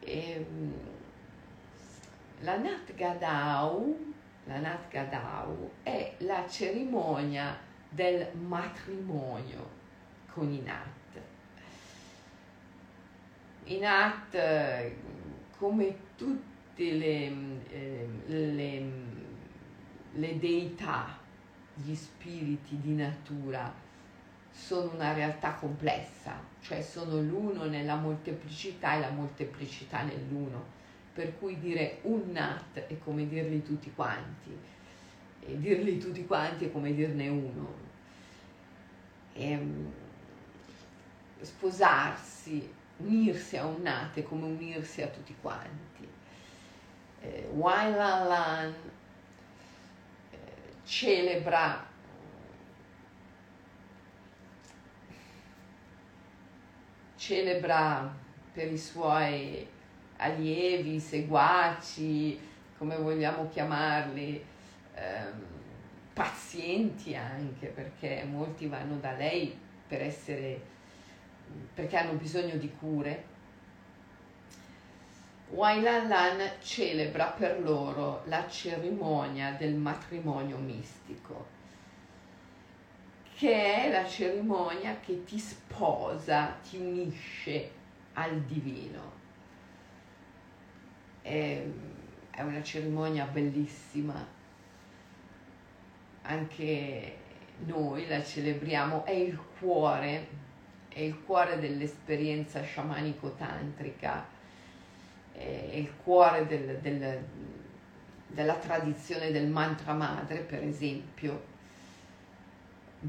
E, 0.00 0.30
ehm, 0.30 0.72
la 2.40 2.56
Nat 2.58 2.94
Gadau, 2.94 4.14
la 4.44 4.58
Nat 4.58 4.88
Gadau 4.88 5.70
è 5.82 6.14
la 6.18 6.44
cerimonia 6.48 7.56
del 7.88 8.26
matrimonio 8.34 9.80
con 10.32 10.50
i 10.50 10.60
Nat 10.60 11.01
i 13.72 13.78
Nat, 13.78 14.92
come 15.56 15.96
tutte 16.16 16.92
le, 16.92 17.32
eh, 17.70 18.08
le, 18.26 18.82
le 20.12 20.38
deità, 20.38 21.18
gli 21.74 21.94
spiriti 21.94 22.78
di 22.80 22.94
natura, 22.94 23.72
sono 24.50 24.92
una 24.92 25.14
realtà 25.14 25.54
complessa, 25.54 26.38
cioè 26.60 26.82
sono 26.82 27.20
l'uno 27.20 27.64
nella 27.64 27.96
molteplicità 27.96 28.96
e 28.96 29.00
la 29.00 29.10
molteplicità 29.10 30.02
nell'uno. 30.02 30.80
Per 31.14 31.38
cui 31.38 31.58
dire 31.58 31.98
un 32.02 32.30
nat 32.32 32.78
è 32.78 32.98
come 32.98 33.26
dirli 33.28 33.62
tutti 33.62 33.92
quanti, 33.94 34.56
e 35.44 35.58
dirli 35.58 35.98
tutti 35.98 36.24
quanti 36.26 36.66
è 36.66 36.72
come 36.72 36.94
dirne 36.94 37.28
uno. 37.28 37.74
E, 39.34 39.50
ehm, 39.50 39.92
sposarsi 41.40 42.80
unirsi 43.02 43.56
a 43.56 43.66
un 43.66 43.82
nate 43.82 44.22
come 44.22 44.44
unirsi 44.44 45.02
a 45.02 45.08
tutti 45.08 45.34
quanti. 45.40 46.08
Eh, 47.20 47.48
Lan 47.54 48.74
eh, 50.30 50.36
celebra 50.84 51.90
celebra 57.22 58.12
per 58.52 58.72
i 58.72 58.76
suoi 58.76 59.64
allievi, 60.16 60.98
seguaci, 60.98 62.38
come 62.76 62.96
vogliamo 62.96 63.48
chiamarli, 63.48 64.44
ehm, 64.94 65.44
pazienti 66.12 67.14
anche, 67.14 67.68
perché 67.68 68.24
molti 68.28 68.66
vanno 68.66 68.96
da 68.96 69.12
lei 69.12 69.56
per 69.86 70.02
essere 70.02 70.60
perché 71.74 71.96
hanno 71.96 72.12
bisogno 72.14 72.56
di 72.56 72.70
cure, 72.78 73.30
Wailan 75.52 76.08
Lan 76.08 76.50
celebra 76.62 77.26
per 77.26 77.60
loro 77.60 78.22
la 78.26 78.48
cerimonia 78.48 79.52
del 79.52 79.74
matrimonio 79.74 80.56
mistico, 80.56 81.46
che 83.36 83.84
è 83.84 83.90
la 83.90 84.06
cerimonia 84.06 84.98
che 85.00 85.24
ti 85.24 85.38
sposa, 85.38 86.56
ti 86.68 86.78
unisce 86.78 87.70
al 88.14 88.40
divino. 88.40 89.20
È, 91.20 91.62
è 92.30 92.42
una 92.42 92.62
cerimonia 92.62 93.26
bellissima, 93.26 94.26
anche 96.22 97.16
noi 97.66 98.06
la 98.08 98.22
celebriamo, 98.22 99.04
è 99.04 99.12
il 99.12 99.38
cuore 99.58 100.28
è 100.92 101.00
il 101.00 101.22
cuore 101.24 101.58
dell'esperienza 101.58 102.62
sciamanico-tantrica, 102.62 104.26
è 105.32 105.70
il 105.74 105.92
cuore 106.02 106.46
del, 106.46 106.78
del, 106.78 107.24
della 108.26 108.54
tradizione 108.54 109.30
del 109.30 109.48
mantra 109.48 109.94
madre, 109.94 110.40
per 110.40 110.62
esempio, 110.62 111.50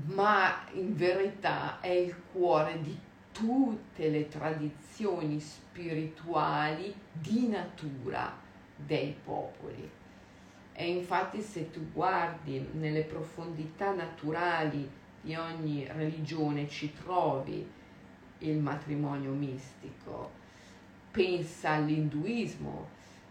ma 0.05 0.65
in 0.71 0.95
verità 0.95 1.79
è 1.79 1.89
il 1.89 2.15
cuore 2.31 2.81
di 2.81 2.97
tutte 3.31 4.09
le 4.09 4.27
tradizioni 4.27 5.39
spirituali 5.39 6.93
di 7.11 7.47
natura 7.47 8.35
dei 8.75 9.15
popoli. 9.23 9.89
E 10.75 10.89
infatti 10.89 11.41
se 11.41 11.69
tu 11.69 11.91
guardi 11.91 12.69
nelle 12.73 13.03
profondità 13.03 13.93
naturali 13.93 14.89
di 15.23 15.35
ogni 15.35 15.87
religione 15.87 16.67
ci 16.67 16.93
trovi 16.93 17.65
il 18.39 18.57
matrimonio 18.57 19.31
mistico. 19.31 20.31
Pensa 21.11 21.71
all'induismo, 21.71 22.89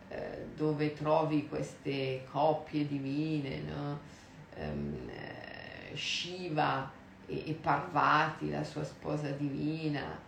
eh, 0.09 0.47
dove 0.57 0.95
trovi 0.95 1.47
queste 1.49 2.25
coppie 2.31 2.87
divine, 2.87 3.61
no? 3.61 4.01
um, 4.57 5.11
Shiva 5.93 6.91
e, 7.27 7.51
e, 7.51 7.53
Parvati, 7.53 8.49
la 8.49 8.65
sua 8.65 8.85
sposa 8.85 9.31
divina, 9.31 10.19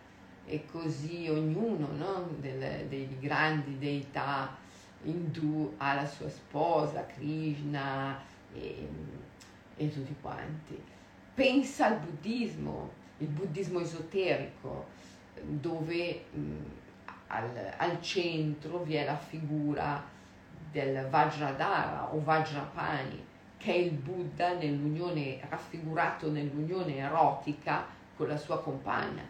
e 0.44 0.66
così 0.70 1.28
ognuno 1.30 1.88
no? 1.96 2.28
Del, 2.40 2.86
dei 2.88 3.16
grandi 3.18 3.78
deità 3.78 4.54
indù 5.04 5.72
ha 5.78 5.94
la 5.94 6.06
sua 6.06 6.28
sposa, 6.28 7.06
Krishna 7.06 8.20
e, 8.52 8.86
e 9.76 9.88
tutti 9.90 10.14
quanti 10.20 10.92
pensa 11.34 11.86
al 11.86 11.98
buddismo, 11.98 12.90
il 13.18 13.26
buddismo 13.28 13.80
esoterico, 13.80 14.86
dove 15.42 16.24
mh, 16.30 16.52
al, 17.28 17.74
al, 17.76 18.00
centro 18.00 18.78
vi 18.78 18.94
è 18.94 19.04
la 19.04 19.16
figura 19.16 20.02
del 20.70 21.08
Vajradhara 21.08 22.14
o 22.14 22.22
Vajrapani, 22.22 23.24
che 23.56 23.72
è 23.72 23.76
il 23.76 23.92
Buddha 23.92 24.54
nell'unione, 24.54 25.40
raffigurato 25.48 26.30
nell'unione 26.30 26.96
erotica 26.96 27.86
con 28.16 28.28
la 28.28 28.36
sua 28.36 28.60
compagna. 28.60 29.22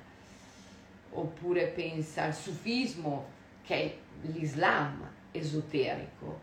Oppure 1.10 1.66
pensa 1.68 2.24
al 2.24 2.34
sufismo, 2.34 3.26
che 3.62 3.74
è 3.76 3.96
l'Islam 4.22 5.08
esoterico, 5.30 6.40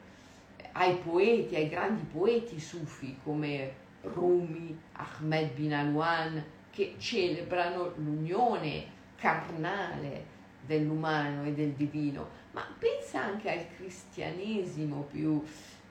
ai 0.73 0.95
poeti, 0.95 1.55
ai 1.55 1.69
grandi 1.69 2.03
poeti 2.03 2.59
sufi 2.59 3.17
come 3.23 3.73
Rumi, 4.01 4.77
Ahmed 4.93 5.51
bin 5.53 5.73
Alwan, 5.73 6.43
che 6.69 6.95
celebrano 6.97 7.93
l'unione 7.95 8.85
carnale 9.15 10.25
dell'umano 10.65 11.43
e 11.43 11.53
del 11.53 11.71
divino, 11.71 12.29
ma 12.51 12.65
pensa 12.77 13.23
anche 13.23 13.51
al 13.51 13.65
cristianesimo 13.75 15.07
più 15.11 15.43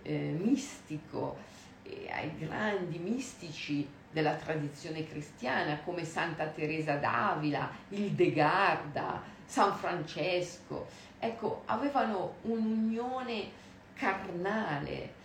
eh, 0.03 0.35
mistico, 0.39 1.37
e 1.83 2.09
ai 2.11 2.37
grandi 2.39 2.99
mistici 2.99 3.89
della 4.13 4.35
tradizione 4.35 5.07
cristiana 5.07 5.79
come 5.81 6.05
Santa 6.05 6.47
Teresa 6.47 6.97
d'Avila, 6.97 7.71
il 7.91 8.11
De 8.13 8.33
Garda, 8.33 9.23
San 9.45 9.75
Francesco. 9.75 10.87
Ecco, 11.19 11.63
avevano 11.67 12.37
un'unione 12.43 13.51
carnale 13.95 15.19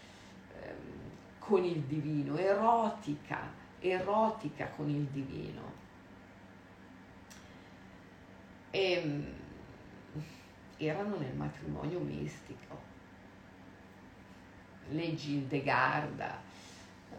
con 1.45 1.63
il 1.63 1.81
divino, 1.81 2.38
erotica, 2.38 3.51
erotica 3.79 4.67
con 4.69 4.89
il 4.89 5.03
divino. 5.05 5.73
E, 8.71 8.91
ehm, 8.91 9.34
erano 10.77 11.17
nel 11.17 11.36
matrimonio 11.36 11.99
mistico. 11.99 12.93
Leggi 14.89 15.36
il 15.36 15.43
De 15.43 15.62
Garda, 15.62 16.41
ehm, 17.12 17.17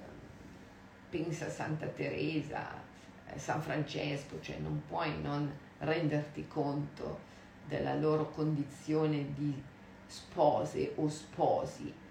pensa 1.08 1.46
a 1.46 1.50
Santa 1.50 1.86
Teresa, 1.86 2.82
eh, 3.28 3.38
San 3.38 3.62
Francesco, 3.62 4.40
cioè 4.40 4.58
non 4.58 4.82
puoi 4.88 5.20
non 5.22 5.56
renderti 5.78 6.48
conto 6.48 7.20
della 7.64 7.94
loro 7.94 8.30
condizione 8.30 9.34
di 9.34 9.62
spose 10.06 10.92
o 10.96 11.08
sposi 11.08 12.04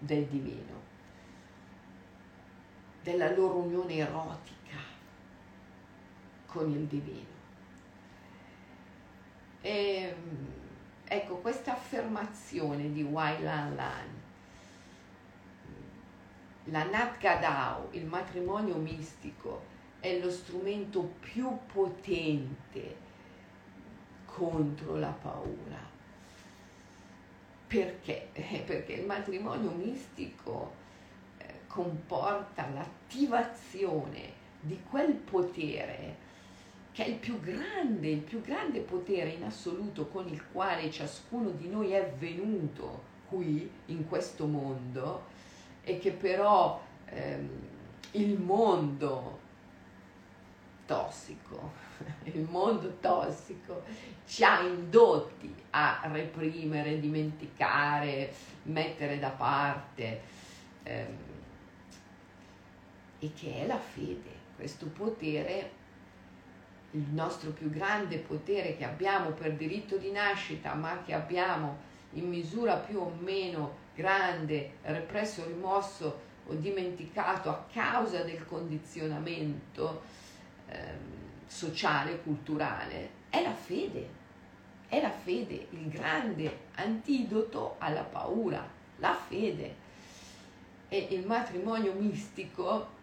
del 0.00 0.24
divino, 0.24 0.80
della 3.02 3.30
loro 3.34 3.58
unione 3.58 3.96
erotica 3.96 4.78
con 6.46 6.70
il 6.70 6.86
divino. 6.86 7.38
E, 9.60 9.70
ehm, 9.70 10.46
ecco, 11.04 11.36
questa 11.36 11.72
affermazione 11.72 12.92
di 12.92 13.02
Wai 13.02 13.42
Lan 13.42 13.74
Lan, 13.76 14.18
la 16.64 16.84
Nat 16.84 17.18
Gadao, 17.18 17.88
il 17.92 18.06
matrimonio 18.06 18.76
mistico, 18.76 19.68
è 20.00 20.18
lo 20.18 20.30
strumento 20.30 21.02
più 21.20 21.58
potente 21.70 22.96
contro 24.24 24.96
la 24.96 25.10
paura. 25.10 25.89
Perché? 27.70 28.30
Eh, 28.32 28.64
perché 28.66 28.94
il 28.94 29.06
matrimonio 29.06 29.70
mistico 29.70 30.72
eh, 31.38 31.46
comporta 31.68 32.68
l'attivazione 32.74 34.32
di 34.58 34.82
quel 34.90 35.12
potere 35.14 36.16
che 36.90 37.04
è 37.04 37.08
il 37.08 37.14
più 37.14 37.38
grande, 37.38 38.08
il 38.08 38.22
più 38.22 38.40
grande 38.40 38.80
potere 38.80 39.30
in 39.30 39.44
assoluto 39.44 40.08
con 40.08 40.26
il 40.26 40.42
quale 40.50 40.90
ciascuno 40.90 41.50
di 41.50 41.68
noi 41.68 41.92
è 41.92 42.12
venuto 42.18 43.02
qui 43.28 43.70
in 43.86 44.08
questo 44.08 44.46
mondo 44.46 45.26
e 45.84 46.00
che 46.00 46.10
però 46.10 46.82
ehm, 47.04 47.48
il 48.12 48.36
mondo 48.36 49.38
tossico, 50.90 51.70
il 52.24 52.48
mondo 52.50 52.96
tossico 52.98 53.84
ci 54.26 54.42
ha 54.42 54.60
indotti 54.60 55.54
a 55.70 56.00
reprimere, 56.10 56.98
dimenticare, 56.98 58.32
mettere 58.64 59.20
da 59.20 59.28
parte 59.28 60.20
ehm, 60.82 61.16
e 63.20 63.32
che 63.34 63.62
è 63.62 63.66
la 63.68 63.78
fede, 63.78 64.30
questo 64.56 64.86
potere 64.86 65.78
il 66.92 67.06
nostro 67.12 67.50
più 67.50 67.70
grande 67.70 68.18
potere 68.18 68.76
che 68.76 68.84
abbiamo 68.84 69.30
per 69.30 69.52
diritto 69.52 69.96
di 69.96 70.10
nascita, 70.10 70.74
ma 70.74 71.02
che 71.04 71.14
abbiamo 71.14 71.88
in 72.14 72.28
misura 72.28 72.74
più 72.74 72.98
o 72.98 73.12
meno 73.20 73.76
grande, 73.94 74.72
represso, 74.82 75.46
rimosso 75.46 76.28
o 76.46 76.54
dimenticato 76.54 77.48
a 77.48 77.64
causa 77.72 78.24
del 78.24 78.44
condizionamento 78.44 80.18
sociale, 81.46 82.20
culturale, 82.22 83.10
è 83.28 83.42
la 83.42 83.54
fede. 83.54 84.18
È 84.88 85.00
la 85.00 85.10
fede, 85.10 85.68
il 85.70 85.88
grande 85.88 86.66
antidoto 86.74 87.76
alla 87.78 88.02
paura, 88.02 88.66
la 88.96 89.14
fede. 89.14 89.88
E 90.88 91.08
il 91.10 91.26
matrimonio 91.26 91.92
mistico 91.92 92.98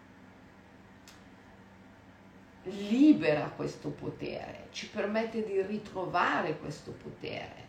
libera 2.64 3.48
questo 3.48 3.90
potere, 3.90 4.68
ci 4.72 4.88
permette 4.88 5.44
di 5.44 5.62
ritrovare 5.62 6.58
questo 6.58 6.92
potere, 6.92 7.66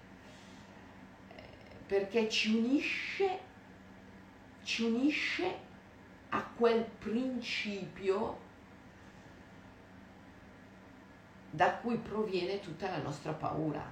perché 1.87 2.27
ci 2.29 2.53
unisce, 2.53 3.39
ci 4.63 4.83
unisce 4.83 5.67
a 6.29 6.43
quel 6.55 6.83
principio 6.83 8.47
da 11.49 11.73
cui 11.73 11.97
proviene 11.97 12.59
tutta 12.59 12.89
la 12.89 12.97
nostra 12.97 13.31
paura, 13.31 13.83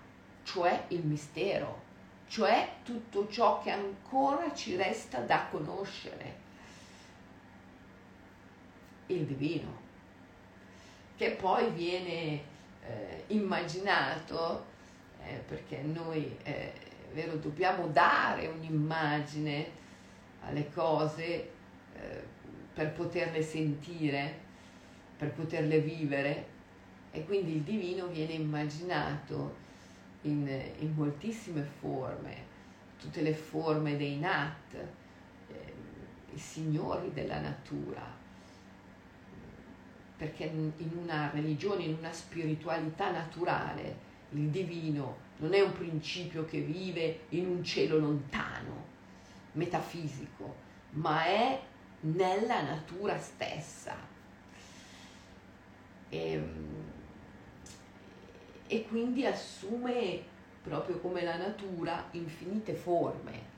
cioè 0.43 0.85
il 0.89 1.03
mistero, 1.03 1.83
cioè 2.27 2.69
tutto 2.83 3.27
ciò 3.27 3.61
che 3.61 3.71
ancora 3.71 4.53
ci 4.53 4.75
resta 4.75 5.19
da 5.19 5.47
conoscere, 5.49 6.45
il 9.07 9.25
divino 9.25 9.85
che 11.15 11.31
poi 11.31 11.71
viene 11.71 12.41
eh, 12.85 13.23
immaginato, 13.27 14.65
eh, 15.23 15.41
perché 15.47 15.81
noi 15.81 16.37
eh, 16.43 16.73
vero, 17.11 17.35
dobbiamo 17.37 17.87
dare 17.87 18.47
un'immagine 18.47 19.71
alle 20.41 20.69
cose 20.69 21.25
eh, 21.25 22.23
per 22.71 22.91
poterle 22.91 23.41
sentire, 23.41 24.45
per 25.17 25.31
poterle 25.31 25.79
vivere 25.79 26.55
e 27.11 27.25
quindi 27.25 27.55
il 27.55 27.61
divino 27.61 28.07
viene 28.07 28.33
immaginato 28.33 29.55
in, 30.21 30.47
in 30.79 30.93
moltissime 30.93 31.63
forme, 31.79 32.45
tutte 32.99 33.21
le 33.21 33.33
forme 33.33 33.97
dei 33.97 34.17
Nat, 34.17 34.73
eh, 34.73 35.73
i 36.33 36.37
signori 36.37 37.11
della 37.13 37.39
natura, 37.39 38.15
perché 40.17 40.45
in 40.45 40.91
una 41.03 41.29
religione, 41.31 41.83
in 41.83 41.95
una 41.99 42.11
spiritualità 42.11 43.11
naturale, 43.11 44.05
il 44.31 44.49
divino 44.49 45.25
non 45.37 45.53
è 45.53 45.61
un 45.61 45.71
principio 45.73 46.45
che 46.45 46.61
vive 46.61 47.21
in 47.29 47.47
un 47.47 47.63
cielo 47.63 47.99
lontano, 47.99 48.85
metafisico, 49.53 50.55
ma 50.91 51.25
è 51.25 51.61
nella 52.01 52.61
natura 52.63 53.17
stessa. 53.19 53.95
E, 56.09 56.31
ehm, 56.31 56.76
e 58.67 58.85
quindi 58.87 59.25
assume 59.25 60.23
proprio 60.61 60.99
come 60.99 61.23
la 61.23 61.37
natura 61.37 62.07
infinite 62.11 62.73
forme. 62.73 63.55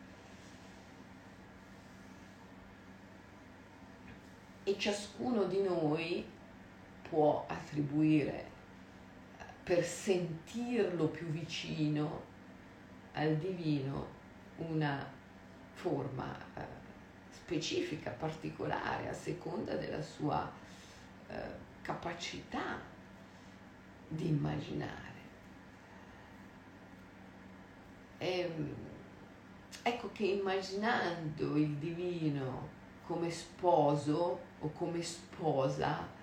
E 4.63 4.77
ciascuno 4.77 5.45
di 5.45 5.61
noi 5.61 6.23
può 7.09 7.45
attribuire 7.47 8.47
per 9.63 9.83
sentirlo 9.83 11.07
più 11.07 11.27
vicino 11.27 12.23
al 13.13 13.35
divino 13.37 14.17
una 14.57 15.05
forma 15.73 16.37
eh, 16.55 16.61
specifica, 17.31 18.11
particolare, 18.11 19.09
a 19.09 19.13
seconda 19.13 19.75
della 19.75 20.01
sua 20.01 20.51
eh, 21.27 21.41
capacità 21.81 22.97
di 24.09 24.27
immaginare. 24.27 25.07
E, 28.17 28.39
ehm, 28.39 28.75
ecco 29.83 30.11
che 30.11 30.25
immaginando 30.25 31.55
il 31.55 31.75
divino 31.75 32.77
come 33.05 33.31
sposo 33.31 34.39
o 34.59 34.71
come 34.73 35.01
sposa, 35.01 36.17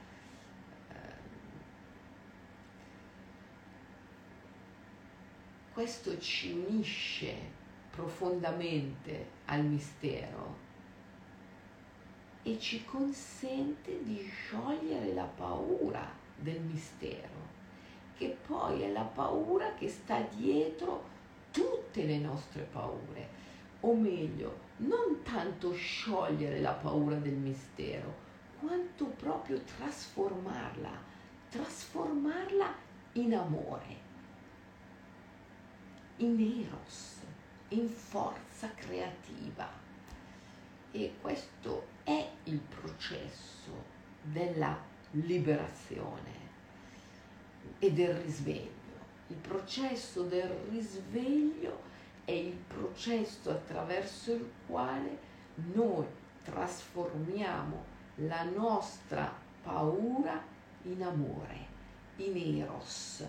questo 5.77 6.19
ci 6.19 6.53
unisce 6.53 7.35
profondamente 7.91 9.29
al 9.45 9.63
mistero 9.63 10.57
e 12.43 12.59
ci 12.59 12.83
consente 12.87 14.03
di 14.03 14.27
sciogliere 14.27 15.13
la 15.13 15.27
paura 15.27 16.11
del 16.35 16.63
mistero, 16.63 17.46
che 18.17 18.37
poi 18.47 18.83
è 18.83 18.91
la 18.91 19.03
paura 19.03 19.75
che 19.75 19.89
sta 19.89 20.21
dietro 20.21 21.15
tutte 21.51 22.05
le 22.05 22.19
nostre 22.19 22.63
paure, 22.63 23.29
o 23.81 23.95
meglio, 23.95 24.65
non 24.79 25.23
tanto 25.23 25.73
sciogliere 25.75 26.61
la 26.61 26.73
paura 26.73 27.17
del 27.17 27.35
mistero, 27.35 28.25
quanto 28.61 29.07
proprio 29.07 29.61
trasformarla, 29.61 30.91
trasformarla 31.51 32.75
in 33.13 33.35
amore 33.35 34.05
in 36.19 36.65
eros, 36.67 37.21
in 37.69 37.89
forza 37.89 38.71
creativa. 38.75 39.69
E 40.91 41.15
questo 41.21 41.89
è 42.05 42.27
il 42.45 42.59
processo 42.59 43.85
della 44.23 44.79
liberazione 45.11 46.46
e 47.79 47.93
del 47.93 48.15
risveglio. 48.15 48.75
Il 49.29 49.37
processo 49.37 50.23
del 50.23 50.49
risveglio 50.71 51.83
è 52.25 52.33
il 52.33 52.57
processo 52.67 53.51
attraverso 53.51 54.33
il 54.33 54.51
quale 54.67 55.19
noi 55.73 56.07
trasformiamo 56.45 57.85
la 58.17 58.45
nostra 58.45 59.33
paura 59.63 60.43
in 60.83 61.03
amore, 61.03 61.67
in 62.17 62.61
eros, 62.61 63.25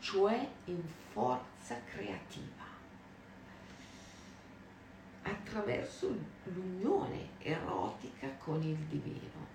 cioè 0.00 0.48
in 0.64 0.82
forza 1.12 1.76
creativa, 1.84 2.64
attraverso 5.22 6.16
l'unione 6.44 7.28
erotica 7.38 8.28
con 8.38 8.62
il 8.62 8.76
divino. 8.76 9.47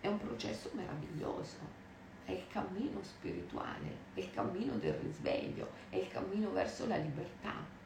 È 0.00 0.06
un 0.06 0.18
processo 0.18 0.70
meraviglioso, 0.74 1.78
è 2.24 2.32
il 2.32 2.46
cammino 2.48 3.02
spirituale, 3.02 3.96
è 4.14 4.20
il 4.20 4.30
cammino 4.32 4.74
del 4.74 4.94
risveglio, 4.94 5.68
è 5.90 5.96
il 5.96 6.08
cammino 6.08 6.50
verso 6.52 6.86
la 6.86 6.96
libertà. 6.96 7.78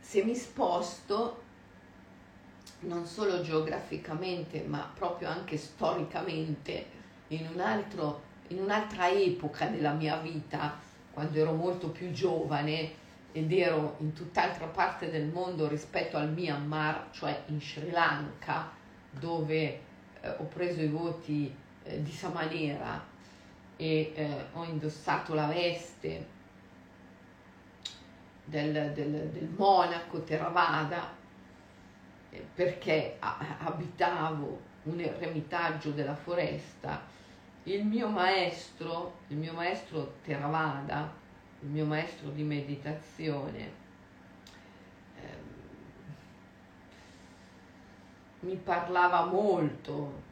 Se 0.00 0.24
mi 0.24 0.34
sposto 0.34 1.42
non 2.80 3.04
solo 3.04 3.42
geograficamente 3.42 4.62
ma 4.62 4.90
proprio 4.94 5.28
anche 5.28 5.56
storicamente 5.56 6.86
in, 7.28 7.46
un 7.52 7.60
altro, 7.60 8.22
in 8.48 8.60
un'altra 8.60 9.10
epoca 9.10 9.66
della 9.66 9.92
mia 9.92 10.16
vita, 10.18 10.78
quando 11.12 11.38
ero 11.38 11.52
molto 11.52 11.90
più 11.90 12.10
giovane 12.12 13.06
ed 13.38 13.52
ero 13.52 13.94
in 14.00 14.12
tutt'altra 14.12 14.66
parte 14.66 15.10
del 15.10 15.26
mondo 15.26 15.68
rispetto 15.68 16.16
al 16.16 16.32
Myanmar, 16.32 17.08
cioè 17.12 17.44
in 17.46 17.60
Sri 17.60 17.90
Lanka, 17.90 18.70
dove 19.10 19.80
eh, 20.20 20.28
ho 20.28 20.44
preso 20.44 20.80
i 20.80 20.88
voti 20.88 21.54
eh, 21.84 22.02
di 22.02 22.10
Samanera 22.10 23.04
e 23.76 24.12
eh, 24.14 24.46
ho 24.52 24.64
indossato 24.64 25.34
la 25.34 25.46
veste 25.46 26.26
del, 28.44 28.92
del, 28.92 29.28
del 29.28 29.48
monaco 29.56 30.22
Theravada 30.24 31.14
eh, 32.30 32.44
perché 32.54 33.18
abitavo 33.20 34.66
un 34.84 34.98
eremitaggio 34.98 35.90
della 35.90 36.16
foresta, 36.16 37.02
il 37.64 37.84
mio 37.84 38.08
maestro, 38.08 39.18
il 39.28 39.36
mio 39.36 39.52
maestro 39.52 40.14
Theravada, 40.24 41.26
il 41.60 41.68
mio 41.68 41.84
maestro 41.84 42.30
di 42.30 42.42
meditazione, 42.42 43.72
ehm, 45.16 45.38
mi 48.40 48.56
parlava 48.56 49.24
molto 49.24 50.26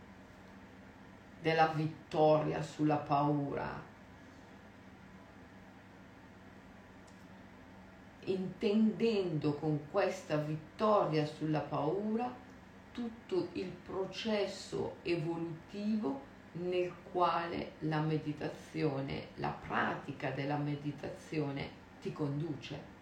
della 1.40 1.68
vittoria 1.68 2.62
sulla 2.62 2.96
paura, 2.96 3.82
intendendo 8.24 9.54
con 9.54 9.88
questa 9.90 10.36
vittoria 10.36 11.24
sulla 11.26 11.60
paura 11.60 12.32
tutto 12.92 13.48
il 13.52 13.68
processo 13.68 14.96
evolutivo 15.02 16.25
nel 16.58 16.92
quale 17.12 17.72
la 17.80 18.00
meditazione, 18.00 19.28
la 19.36 19.50
pratica 19.50 20.30
della 20.30 20.56
meditazione 20.56 21.70
ti 22.00 22.12
conduce. 22.12 22.94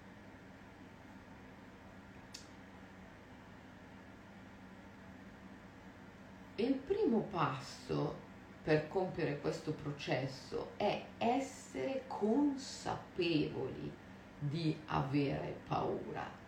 Il 6.56 6.74
primo 6.74 7.20
passo 7.30 8.22
per 8.62 8.88
compiere 8.88 9.40
questo 9.40 9.72
processo 9.72 10.70
è 10.76 11.04
essere 11.18 12.04
consapevoli 12.06 13.92
di 14.38 14.76
avere 14.86 15.58
paura. 15.66 16.43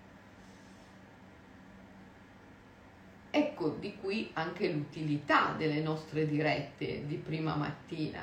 Ecco 3.38 3.68
di 3.68 3.94
qui 4.00 4.30
anche 4.32 4.66
l'utilità 4.66 5.54
delle 5.58 5.80
nostre 5.80 6.26
dirette 6.26 7.06
di 7.06 7.16
prima 7.16 7.54
mattina, 7.54 8.22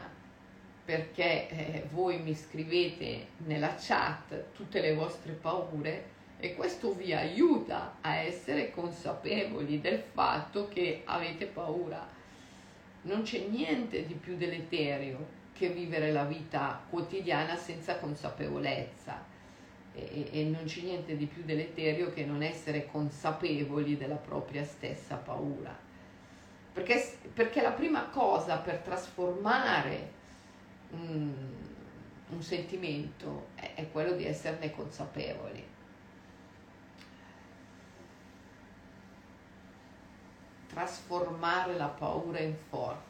perché 0.84 1.50
eh, 1.50 1.88
voi 1.92 2.18
mi 2.18 2.34
scrivete 2.34 3.28
nella 3.46 3.76
chat 3.78 4.46
tutte 4.56 4.82
le 4.82 4.96
vostre 4.96 5.34
paure 5.34 6.06
e 6.40 6.56
questo 6.56 6.96
vi 6.96 7.14
aiuta 7.14 7.98
a 8.02 8.16
essere 8.16 8.72
consapevoli 8.72 9.80
del 9.80 10.02
fatto 10.02 10.68
che 10.68 11.04
avete 11.06 11.46
paura. 11.46 12.10
Non 13.04 13.22
c'è 13.22 13.46
niente 13.48 14.08
di 14.08 14.16
più 14.16 14.36
deleterio 14.36 15.28
che 15.54 15.70
vivere 15.70 16.12
la 16.12 16.24
vita 16.24 16.82
quotidiana 16.90 17.56
senza 17.56 18.00
consapevolezza 18.00 19.33
e, 19.94 20.30
e 20.32 20.44
non 20.46 20.64
c'è 20.66 20.82
niente 20.82 21.16
di 21.16 21.26
più 21.26 21.44
deleterio 21.44 22.12
che 22.12 22.26
non 22.26 22.42
essere 22.42 22.88
consapevoli 22.88 23.98
della 23.98 24.16
propria 24.16 24.64
stessa 24.64 25.16
paura. 25.16 25.78
Perché, 26.74 27.18
perché 27.34 27.62
la 27.62 27.72
prima 27.72 28.10
cosa 28.10 28.58
per 28.58 28.78
trasformare 28.78 30.12
un, 30.92 31.32
un 32.30 32.42
sentimento 32.42 33.50
è, 33.56 33.74
è 33.76 33.92
quello 33.92 34.14
di 34.14 34.26
esserne 34.26 34.72
consapevoli. 34.72 35.72
Trasformare 40.68 41.76
la 41.76 41.88
paura 41.88 42.40
in 42.40 42.56
forza. 42.56 43.02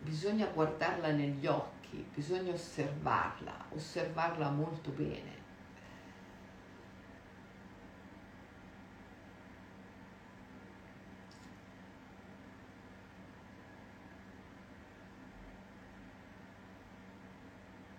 Bisogna 0.00 0.46
guardarla 0.46 1.12
negli 1.12 1.46
occhi 1.46 1.79
occhi, 1.90 2.06
bisogna 2.14 2.52
osservarla, 2.52 3.66
osservarla 3.70 4.50
molto 4.50 4.90
bene. 4.90 5.38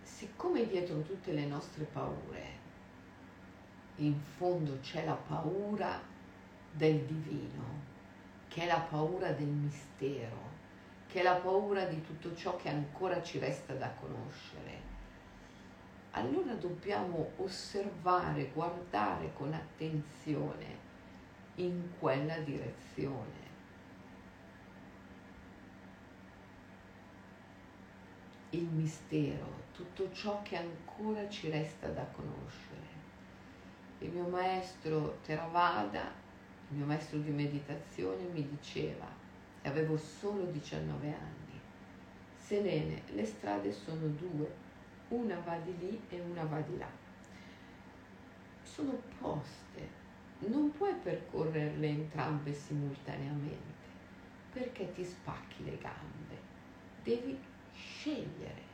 Siccome 0.03 0.67
dietro 0.67 1.01
tutte 1.01 1.33
le 1.33 1.45
nostre 1.45 1.83
paure 1.85 2.59
in 3.97 4.19
fondo 4.19 4.79
c'è 4.79 5.05
la 5.05 5.13
paura 5.13 6.01
del 6.71 7.01
divino, 7.01 7.89
che 8.47 8.63
è 8.63 8.65
la 8.65 8.79
paura 8.79 9.31
del 9.31 9.47
mistero, 9.47 10.59
che 11.11 11.19
è 11.19 11.23
la 11.23 11.35
paura 11.35 11.83
di 11.83 12.01
tutto 12.01 12.33
ciò 12.33 12.55
che 12.55 12.69
ancora 12.69 13.21
ci 13.21 13.37
resta 13.37 13.73
da 13.73 13.91
conoscere. 13.99 14.89
Allora 16.11 16.53
dobbiamo 16.53 17.31
osservare, 17.35 18.51
guardare 18.53 19.33
con 19.33 19.51
attenzione 19.51 20.89
in 21.55 21.89
quella 21.99 22.37
direzione. 22.37 23.49
Il 28.51 28.67
mistero, 28.67 29.63
tutto 29.73 30.13
ciò 30.13 30.41
che 30.43 30.55
ancora 30.55 31.27
ci 31.27 31.49
resta 31.49 31.87
da 31.87 32.05
conoscere. 32.05 32.79
Il 33.99 34.11
mio 34.11 34.27
maestro 34.27 35.19
Theravada, 35.25 36.09
il 36.69 36.77
mio 36.77 36.85
maestro 36.85 37.17
di 37.17 37.31
meditazione 37.31 38.23
mi 38.31 38.47
diceva 38.47 39.20
e 39.61 39.69
avevo 39.69 39.97
solo 39.97 40.45
19 40.45 41.07
anni. 41.07 41.59
Selene, 42.35 43.03
le 43.13 43.25
strade 43.25 43.71
sono 43.71 44.07
due, 44.07 44.53
una 45.09 45.39
va 45.39 45.57
di 45.57 45.77
lì 45.77 46.01
e 46.09 46.19
una 46.19 46.43
va 46.43 46.59
di 46.61 46.77
là. 46.77 46.89
Sono 48.63 48.91
opposte, 48.91 49.87
non 50.39 50.71
puoi 50.71 50.93
percorrerle 50.95 51.87
entrambe 51.87 52.53
simultaneamente 52.53 53.89
perché 54.51 54.91
ti 54.91 55.05
spacchi 55.05 55.63
le 55.63 55.77
gambe. 55.77 56.39
Devi 57.03 57.39
scegliere. 57.73 58.69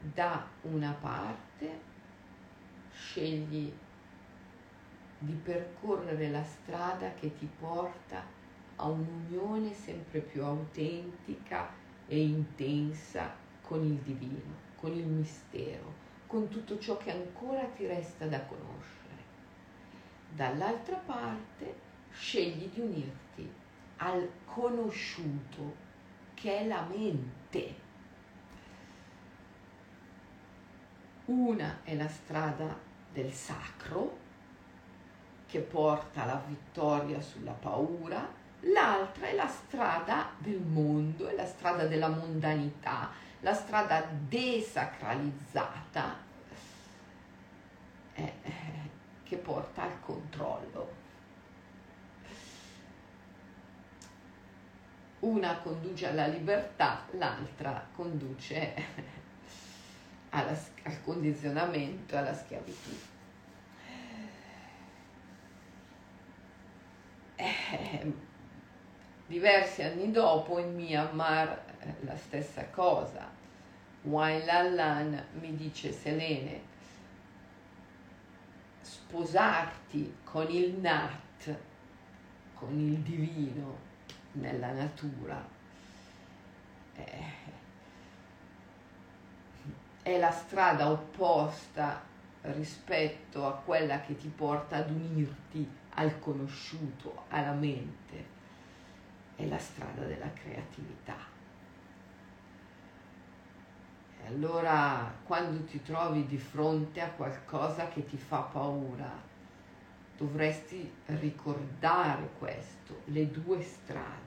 Da 0.00 0.48
una 0.62 0.92
parte 0.92 1.80
scegli 2.90 3.72
di 5.18 5.32
percorrere 5.34 6.28
la 6.28 6.42
strada 6.42 7.14
che 7.14 7.36
ti 7.36 7.48
porta 7.58 8.40
a 8.82 8.86
un'unione 8.86 9.72
sempre 9.72 10.18
più 10.20 10.42
autentica 10.44 11.70
e 12.08 12.20
intensa 12.20 13.32
con 13.62 13.84
il 13.84 13.96
divino, 13.98 14.54
con 14.76 14.92
il 14.92 15.06
mistero, 15.06 15.94
con 16.26 16.48
tutto 16.48 16.78
ciò 16.78 16.96
che 16.96 17.12
ancora 17.12 17.62
ti 17.76 17.86
resta 17.86 18.26
da 18.26 18.44
conoscere. 18.44 19.00
Dall'altra 20.34 20.96
parte 20.96 21.90
scegli 22.10 22.68
di 22.70 22.80
unirti 22.80 23.50
al 23.98 24.28
conosciuto 24.44 25.76
che 26.34 26.58
è 26.58 26.66
la 26.66 26.82
mente. 26.82 27.74
Una 31.26 31.78
è 31.84 31.94
la 31.94 32.08
strada 32.08 32.76
del 33.12 33.32
sacro 33.32 34.18
che 35.46 35.60
porta 35.60 36.24
alla 36.24 36.42
vittoria 36.44 37.20
sulla 37.20 37.52
paura 37.52 38.40
l'altra 38.62 39.26
è 39.26 39.34
la 39.34 39.48
strada 39.48 40.30
del 40.38 40.60
mondo, 40.60 41.28
è 41.28 41.34
la 41.34 41.46
strada 41.46 41.86
della 41.86 42.08
mondanità, 42.08 43.10
la 43.40 43.54
strada 43.54 44.06
desacralizzata 44.28 46.16
eh, 48.14 48.32
che 49.24 49.36
porta 49.36 49.82
al 49.82 50.00
controllo. 50.00 51.00
Una 55.20 55.56
conduce 55.58 56.08
alla 56.08 56.26
libertà, 56.26 57.06
l'altra 57.12 57.86
conduce 57.94 58.74
alla, 60.30 60.56
al 60.82 61.02
condizionamento 61.02 62.16
alla 62.16 62.34
schiavitù. 62.34 62.90
Eh, 67.36 68.30
diversi 69.32 69.82
anni 69.82 70.10
dopo 70.10 70.58
in 70.58 70.74
Myanmar 70.74 71.64
eh, 71.80 71.94
la 72.00 72.16
stessa 72.18 72.68
cosa. 72.68 73.30
Wang 74.02 74.44
Lan 74.44 75.26
mi 75.40 75.56
dice 75.56 75.90
Selene, 75.90 76.60
sposarti 78.82 80.16
con 80.22 80.50
il 80.50 80.74
Nat, 80.74 81.56
con 82.52 82.78
il 82.78 82.98
divino 82.98 83.78
nella 84.32 84.72
natura, 84.72 85.42
eh, 86.94 87.24
è 90.02 90.18
la 90.18 90.30
strada 90.30 90.90
opposta 90.90 92.02
rispetto 92.42 93.46
a 93.46 93.54
quella 93.54 94.02
che 94.02 94.14
ti 94.14 94.28
porta 94.28 94.76
ad 94.76 94.90
unirti 94.90 95.66
al 95.94 96.18
conosciuto, 96.18 97.24
alla 97.28 97.52
mente. 97.52 98.31
È 99.36 99.46
la 99.46 99.58
strada 99.58 100.04
della 100.04 100.30
creatività. 100.32 101.16
E 104.20 104.26
allora 104.26 105.12
quando 105.24 105.64
ti 105.64 105.82
trovi 105.82 106.26
di 106.26 106.38
fronte 106.38 107.00
a 107.00 107.10
qualcosa 107.10 107.88
che 107.88 108.06
ti 108.06 108.16
fa 108.16 108.40
paura, 108.40 109.10
dovresti 110.16 110.92
ricordare 111.06 112.28
questo, 112.38 113.00
le 113.06 113.30
due 113.30 113.62
strade. 113.62 114.20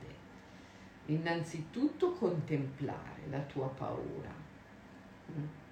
Innanzitutto 1.05 2.13
contemplare 2.13 3.21
la 3.29 3.39
tua 3.39 3.67
paura. 3.67 4.33
Mm 5.31 5.63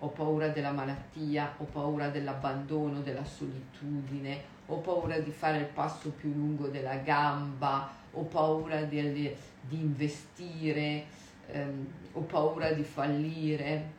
ho 0.00 0.08
paura 0.08 0.48
della 0.48 0.72
malattia, 0.72 1.54
ho 1.56 1.64
paura 1.64 2.08
dell'abbandono, 2.08 3.00
della 3.00 3.24
solitudine, 3.24 4.54
ho 4.66 4.78
paura 4.78 5.18
di 5.18 5.30
fare 5.30 5.58
il 5.58 5.66
passo 5.66 6.10
più 6.10 6.34
lungo 6.34 6.66
della 6.66 6.96
gamba, 6.96 7.88
ho 8.16 8.22
paura 8.22 8.82
di, 8.82 9.34
di 9.60 9.80
investire, 9.80 11.04
ehm, 11.48 11.86
ho 12.12 12.20
paura 12.22 12.72
di 12.72 12.82
fallire. 12.82 13.94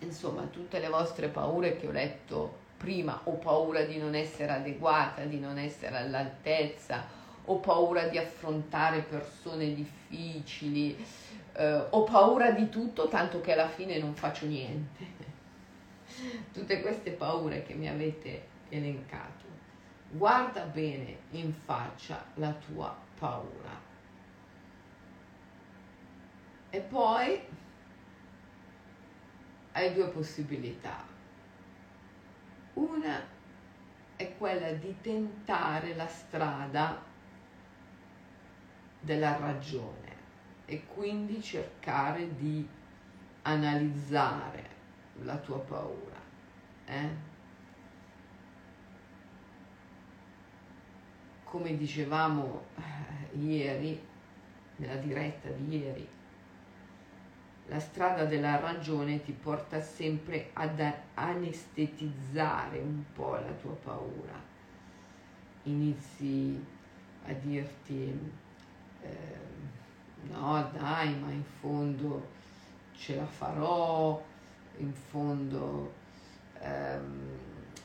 Insomma, 0.00 0.42
tutte 0.44 0.78
le 0.78 0.88
vostre 0.88 1.28
paure 1.28 1.76
che 1.76 1.86
ho 1.86 1.90
letto 1.92 2.60
prima, 2.76 3.20
ho 3.24 3.34
paura 3.34 3.82
di 3.82 3.96
non 3.96 4.14
essere 4.14 4.52
adeguata, 4.52 5.24
di 5.24 5.38
non 5.38 5.56
essere 5.56 5.96
all'altezza, 5.96 7.04
ho 7.44 7.56
paura 7.56 8.08
di 8.08 8.18
affrontare 8.18 9.00
persone 9.00 9.72
difficili, 9.74 10.96
eh, 11.54 11.84
ho 11.90 12.02
paura 12.04 12.50
di 12.50 12.68
tutto 12.68 13.08
tanto 13.08 13.40
che 13.40 13.52
alla 13.52 13.68
fine 13.68 13.98
non 13.98 14.14
faccio 14.14 14.46
niente. 14.46 15.30
Tutte 16.52 16.80
queste 16.82 17.12
paure 17.12 17.62
che 17.62 17.74
mi 17.74 17.88
avete 17.88 18.42
elencato. 18.68 19.51
Guarda 20.14 20.64
bene 20.66 21.20
in 21.30 21.54
faccia 21.54 22.22
la 22.34 22.52
tua 22.52 22.94
paura. 23.18 23.80
E 26.68 26.80
poi 26.80 27.40
hai 29.72 29.94
due 29.94 30.08
possibilità. 30.08 31.02
Una 32.74 33.26
è 34.16 34.36
quella 34.36 34.72
di 34.72 34.94
tentare 35.00 35.94
la 35.94 36.06
strada 36.06 37.02
della 39.00 39.38
ragione 39.38 40.16
e 40.66 40.84
quindi 40.84 41.40
cercare 41.40 42.36
di 42.36 42.68
analizzare 43.42 44.68
la 45.22 45.38
tua 45.38 45.58
paura. 45.58 46.20
Eh? 46.84 47.30
Come 51.52 51.76
dicevamo 51.76 52.62
eh, 52.76 53.36
ieri, 53.36 54.00
nella 54.76 54.94
diretta 54.94 55.50
di 55.50 55.76
ieri, 55.76 56.08
la 57.66 57.78
strada 57.78 58.24
della 58.24 58.58
ragione 58.58 59.22
ti 59.22 59.32
porta 59.32 59.78
sempre 59.82 60.48
ad 60.54 60.82
anestetizzare 61.12 62.78
un 62.78 63.04
po' 63.12 63.32
la 63.32 63.52
tua 63.60 63.74
paura. 63.74 64.32
Inizi 65.64 66.58
a 67.26 67.32
dirti 67.34 68.30
eh, 69.02 69.38
no 70.30 70.70
dai, 70.72 71.14
ma 71.18 71.30
in 71.32 71.44
fondo 71.60 72.28
ce 72.96 73.16
la 73.16 73.26
farò, 73.26 74.24
in 74.78 74.94
fondo 74.94 75.92
ehm, 76.60 77.28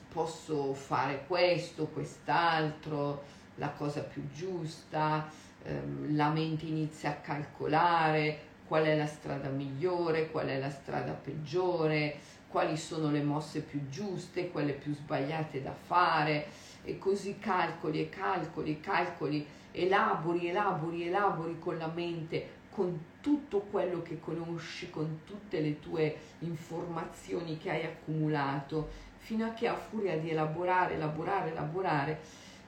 posso 0.07 0.73
fare 0.73 1.25
questo, 1.27 1.87
quest'altro, 1.87 3.35
la 3.57 3.69
cosa 3.69 4.01
più 4.01 4.29
giusta, 4.31 5.29
ehm, 5.63 6.15
la 6.15 6.29
mente 6.29 6.65
inizia 6.65 7.11
a 7.11 7.15
calcolare 7.15 8.45
qual 8.67 8.83
è 8.83 8.95
la 8.97 9.05
strada 9.05 9.49
migliore, 9.49 10.29
qual 10.29 10.47
è 10.47 10.59
la 10.59 10.69
strada 10.69 11.13
peggiore, 11.13 12.19
quali 12.47 12.77
sono 12.77 13.11
le 13.11 13.21
mosse 13.21 13.61
più 13.61 13.87
giuste, 13.89 14.51
quelle 14.51 14.73
più 14.73 14.93
sbagliate 14.93 15.61
da 15.61 15.73
fare 15.73 16.47
e 16.83 16.97
così 16.97 17.37
calcoli 17.39 18.01
e 18.01 18.09
calcoli, 18.09 18.79
calcoli 18.79 19.45
elabori, 19.71 20.49
elabori, 20.49 21.07
elabori 21.07 21.59
con 21.59 21.77
la 21.77 21.87
mente, 21.87 22.55
con 22.69 22.99
tutto 23.21 23.59
quello 23.59 24.01
che 24.01 24.19
conosci, 24.19 24.89
con 24.89 25.21
tutte 25.25 25.59
le 25.59 25.79
tue 25.79 26.15
informazioni 26.39 27.57
che 27.57 27.71
hai 27.71 27.83
accumulato, 27.83 28.89
fino 29.17 29.45
a 29.45 29.49
che 29.49 29.67
a 29.67 29.75
furia 29.75 30.17
di 30.17 30.29
elaborare, 30.29 30.93
elaborare, 30.93 31.51
elaborare, 31.51 32.19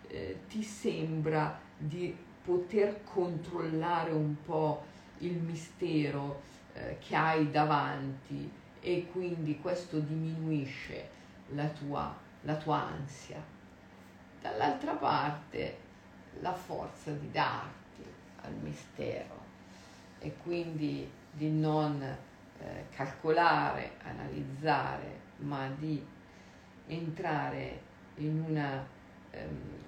eh, 0.10 0.40
ti 0.48 0.64
sembra 0.64 1.60
di 1.78 2.16
poter 2.44 3.04
controllare 3.04 4.12
un 4.12 4.36
po' 4.44 4.84
il 5.20 5.38
mistero 5.38 6.42
eh, 6.74 6.98
che 7.00 7.16
hai 7.16 7.52
davanti 7.52 8.52
e 8.82 9.08
quindi 9.12 9.60
questo 9.60 10.00
diminuisce 10.00 11.10
la 11.50 11.68
tua, 11.68 12.16
la 12.42 12.56
tua 12.56 12.88
ansia. 12.88 13.42
Dall'altra 14.42 14.94
parte 14.94 15.78
la 16.40 16.54
forza 16.54 17.12
di 17.12 17.30
darti 17.32 18.04
al 18.42 18.54
mistero 18.54 19.38
e 20.20 20.36
quindi 20.42 21.10
di 21.32 21.52
non 21.52 22.02
eh, 22.02 22.86
calcolare, 22.96 23.98
analizzare, 24.04 25.28
ma 25.38 25.70
di 25.78 26.04
entrare 26.88 27.82
in 28.16 28.44
una 28.48 28.86
ehm, 29.32 29.79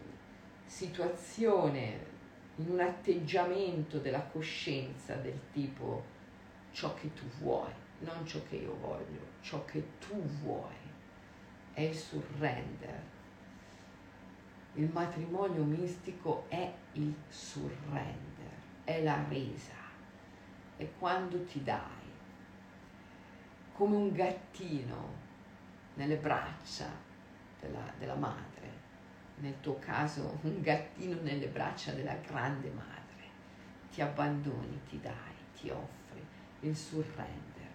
situazione, 0.72 2.10
in 2.56 2.70
un 2.70 2.80
atteggiamento 2.80 4.00
della 4.00 4.22
coscienza 4.22 5.16
del 5.16 5.40
tipo 5.52 6.04
ciò 6.72 6.94
che 6.94 7.14
tu 7.14 7.26
vuoi, 7.40 7.72
non 8.00 8.26
ciò 8.26 8.40
che 8.48 8.58
io 8.58 8.76
voglio, 8.80 9.20
ciò 9.42 9.64
che 9.66 9.84
tu 10.00 10.22
vuoi, 10.42 10.76
è 11.74 11.82
il 11.82 11.96
surrender 11.96 13.20
il 14.76 14.90
matrimonio 14.90 15.64
mistico 15.64 16.46
è 16.48 16.72
il 16.94 17.14
surrender, 17.28 18.54
è 18.86 19.04
la 19.04 19.22
resa, 19.28 19.74
è 20.78 20.88
quando 20.98 21.44
ti 21.44 21.62
dai, 21.62 21.80
come 23.74 23.96
un 23.98 24.14
gattino 24.14 25.20
nelle 25.96 26.16
braccia 26.16 26.88
della, 27.60 27.84
della 27.98 28.16
madre, 28.16 28.81
nel 29.42 29.60
tuo 29.62 29.78
caso 29.80 30.40
un 30.42 30.62
gattino 30.62 31.20
nelle 31.22 31.48
braccia 31.48 31.92
della 31.92 32.16
grande 32.16 32.70
madre, 32.70 33.30
ti 33.92 34.02
abbandoni, 34.02 34.80
ti 34.90 35.00
dai, 35.00 35.36
ti 35.60 35.70
offri 35.70 36.26
il 36.62 36.76
surrender, 36.76 37.68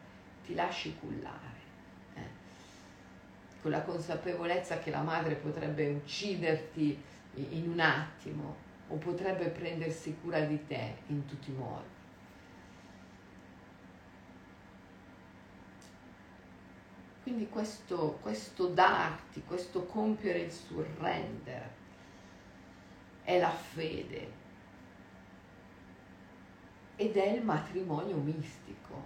ti 0.45 0.55
lasci 0.55 0.97
cullare 0.99 1.57
con 3.67 3.75
la 3.75 3.83
consapevolezza 3.83 4.79
che 4.79 4.91
la 4.91 5.03
madre 5.03 5.35
potrebbe 5.35 5.89
ucciderti 5.89 7.03
in 7.35 7.69
un 7.69 7.81
attimo 7.81 8.55
o 8.87 8.95
potrebbe 8.95 9.47
prendersi 9.47 10.17
cura 10.23 10.39
di 10.39 10.65
te 10.69 10.95
in 11.09 11.27
tutti 11.27 11.51
i 11.51 11.55
modi. 11.55 11.89
Quindi 17.27 17.49
questo, 17.49 18.21
questo 18.23 18.69
darti, 18.69 19.43
questo 19.43 19.85
compiere 19.87 20.43
il 20.43 20.53
surrender 20.53 21.69
è 23.25 23.41
la 23.41 23.51
fede 23.51 24.31
ed 26.95 27.17
è 27.17 27.27
il 27.31 27.43
matrimonio 27.43 28.15
mistico. 28.19 29.03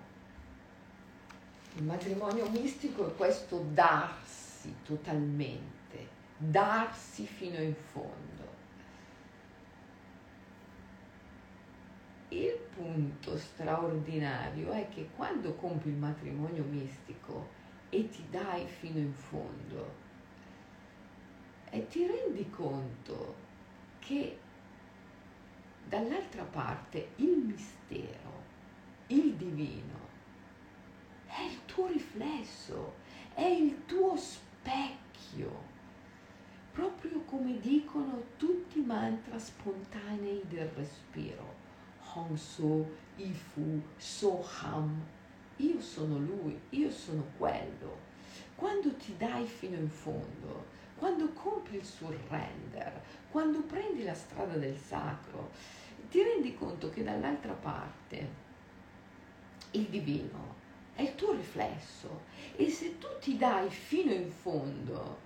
Il 1.76 1.84
matrimonio 1.84 2.46
mistico 2.50 3.08
è 3.08 3.16
questo 3.16 3.64
darsi 3.72 4.74
totalmente, 4.84 6.08
darsi 6.36 7.24
fino 7.24 7.58
in 7.58 7.74
fondo. 7.74 8.48
Il 12.28 12.54
punto 12.74 13.38
straordinario 13.38 14.72
è 14.72 14.90
che 14.90 15.08
quando 15.16 15.54
compi 15.54 15.88
il 15.88 15.96
matrimonio 15.96 16.64
mistico 16.64 17.59
e 17.90 18.08
ti 18.08 18.24
dai 18.30 18.66
fino 18.66 18.98
in 18.98 19.12
fondo 19.12 19.98
e 21.70 21.86
ti 21.88 22.06
rendi 22.06 22.48
conto 22.50 23.34
che 23.98 24.38
dall'altra 25.86 26.44
parte 26.44 27.10
il 27.16 27.36
mistero, 27.36 28.42
il 29.08 29.34
divino, 29.34 30.08
è 31.26 31.42
il 31.42 31.64
tuo 31.66 31.86
riflesso, 31.86 32.94
è 33.34 33.44
il 33.44 33.84
tuo 33.86 34.16
specchio 34.16 35.68
proprio 36.72 37.20
come 37.22 37.58
dicono 37.58 38.22
tutti 38.36 38.78
i 38.78 38.84
mantra 38.84 39.38
spontanei 39.38 40.42
del 40.48 40.68
respiro. 40.68 41.58
Hong 42.14 42.36
So, 42.36 42.88
Ifu, 43.16 43.82
Soham. 43.96 45.04
Io 45.60 45.80
sono 45.80 46.18
lui, 46.18 46.58
io 46.70 46.90
sono 46.90 47.24
quello. 47.36 48.08
Quando 48.54 48.94
ti 48.96 49.14
dai 49.16 49.46
fino 49.46 49.76
in 49.76 49.90
fondo, 49.90 50.66
quando 50.96 51.32
compri 51.32 51.76
il 51.76 51.84
surrender, 51.84 53.02
quando 53.30 53.60
prendi 53.62 54.02
la 54.02 54.14
strada 54.14 54.56
del 54.56 54.76
sacro, 54.76 55.50
ti 56.10 56.22
rendi 56.22 56.54
conto 56.54 56.90
che 56.90 57.02
dall'altra 57.02 57.52
parte 57.52 58.48
il 59.72 59.86
divino 59.86 60.58
è 60.94 61.02
il 61.02 61.14
tuo 61.14 61.32
riflesso 61.32 62.22
e 62.56 62.68
se 62.68 62.98
tu 62.98 63.06
ti 63.20 63.36
dai 63.36 63.70
fino 63.70 64.12
in 64.12 64.30
fondo, 64.30 65.18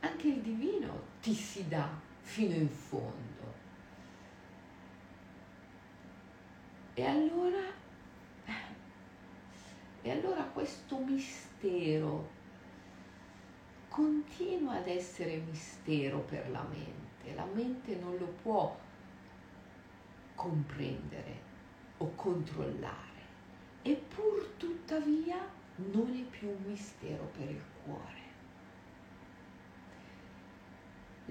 anche 0.00 0.28
il 0.28 0.40
divino 0.40 1.02
ti 1.20 1.34
si 1.34 1.66
dà 1.66 1.88
fino 2.20 2.54
in 2.54 2.68
fondo. 2.68 3.36
E 6.94 7.04
allora, 7.04 7.62
e 10.08 10.10
allora 10.10 10.42
questo 10.44 10.96
mistero 10.96 12.30
continua 13.88 14.76
ad 14.76 14.88
essere 14.88 15.36
mistero 15.36 16.20
per 16.20 16.48
la 16.50 16.62
mente. 16.62 17.34
La 17.34 17.44
mente 17.44 17.94
non 17.96 18.16
lo 18.16 18.26
può 18.42 18.74
comprendere 20.34 21.46
o 21.98 22.10
controllare. 22.14 22.96
Eppur 23.82 24.54
tuttavia 24.56 25.36
non 25.76 26.14
è 26.14 26.22
più 26.22 26.48
un 26.48 26.62
mistero 26.64 27.30
per 27.36 27.50
il 27.50 27.62
cuore. 27.84 28.26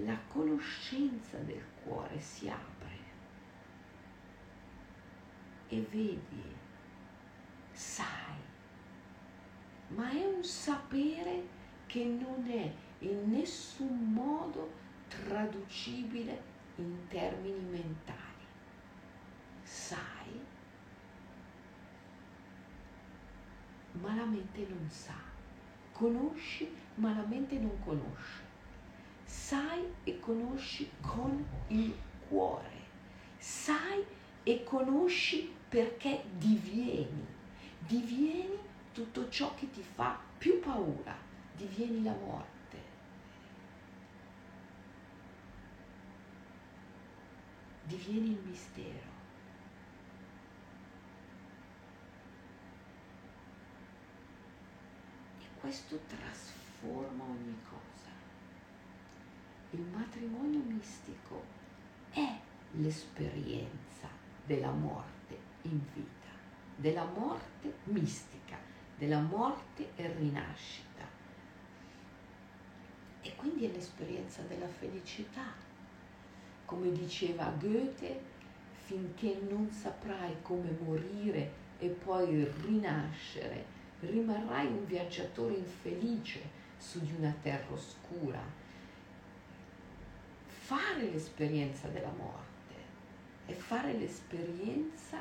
la 0.02 0.16
conoscenza 0.28 1.38
del 1.38 1.60
cuore 1.82 2.20
si 2.20 2.48
apre 2.48 2.96
e 5.66 5.80
vedi, 5.90 6.54
sai, 7.72 8.47
ma 9.88 10.10
è 10.10 10.24
un 10.24 10.42
sapere 10.44 11.56
che 11.86 12.04
non 12.04 12.46
è 12.48 12.72
in 13.00 13.30
nessun 13.30 14.12
modo 14.12 14.70
traducibile 15.08 16.42
in 16.76 17.06
termini 17.08 17.60
mentali. 17.60 18.16
Sai, 19.62 20.40
ma 23.92 24.14
la 24.14 24.24
mente 24.24 24.66
non 24.68 24.88
sa. 24.88 25.26
Conosci, 25.92 26.72
ma 26.96 27.14
la 27.14 27.24
mente 27.26 27.58
non 27.58 27.76
conosce 27.84 28.46
sai 29.28 29.84
e 30.04 30.18
conosci 30.20 30.90
con 31.00 31.44
il 31.68 31.94
cuore, 32.28 32.82
sai 33.36 34.04
e 34.42 34.64
conosci 34.64 35.52
perché 35.68 36.22
divieni, 36.38 37.26
divieni 37.86 38.58
tutto 38.92 39.28
ciò 39.28 39.54
che 39.54 39.70
ti 39.70 39.82
fa 39.82 40.18
più 40.38 40.60
paura, 40.60 41.16
divieni 41.54 42.02
la 42.02 42.14
morte. 42.14 42.56
Divieni 47.84 48.30
il 48.30 48.40
mistero. 48.44 49.16
E 55.40 55.44
questo 55.60 55.98
trasforma 56.06 57.24
ogni 57.24 57.56
cosa 57.68 57.78
il 59.70 59.82
matrimonio 59.82 60.60
mistico 60.60 61.44
è 62.10 62.38
l'esperienza 62.72 64.08
della 64.46 64.70
morte 64.70 65.38
in 65.62 65.78
vita, 65.92 66.30
della 66.74 67.04
morte 67.04 67.74
mistica, 67.84 68.37
della 68.98 69.20
morte 69.20 69.92
e 69.96 70.12
rinascita. 70.12 71.06
E 73.22 73.34
quindi 73.36 73.66
è 73.66 73.72
l'esperienza 73.72 74.42
della 74.42 74.68
felicità. 74.68 75.52
Come 76.64 76.92
diceva 76.92 77.52
Goethe, 77.58 78.20
finché 78.84 79.40
non 79.48 79.70
saprai 79.70 80.36
come 80.42 80.76
morire 80.82 81.52
e 81.78 81.88
poi 81.88 82.44
rinascere, 82.62 83.64
rimarrai 84.00 84.66
un 84.66 84.84
viaggiatore 84.84 85.54
infelice 85.54 86.40
su 86.76 87.00
di 87.00 87.14
una 87.16 87.34
terra 87.40 87.72
oscura 87.72 88.66
fare 90.68 91.10
l'esperienza 91.10 91.88
della 91.88 92.12
morte 92.14 92.74
e 93.46 93.54
fare 93.54 93.94
l'esperienza 93.94 95.16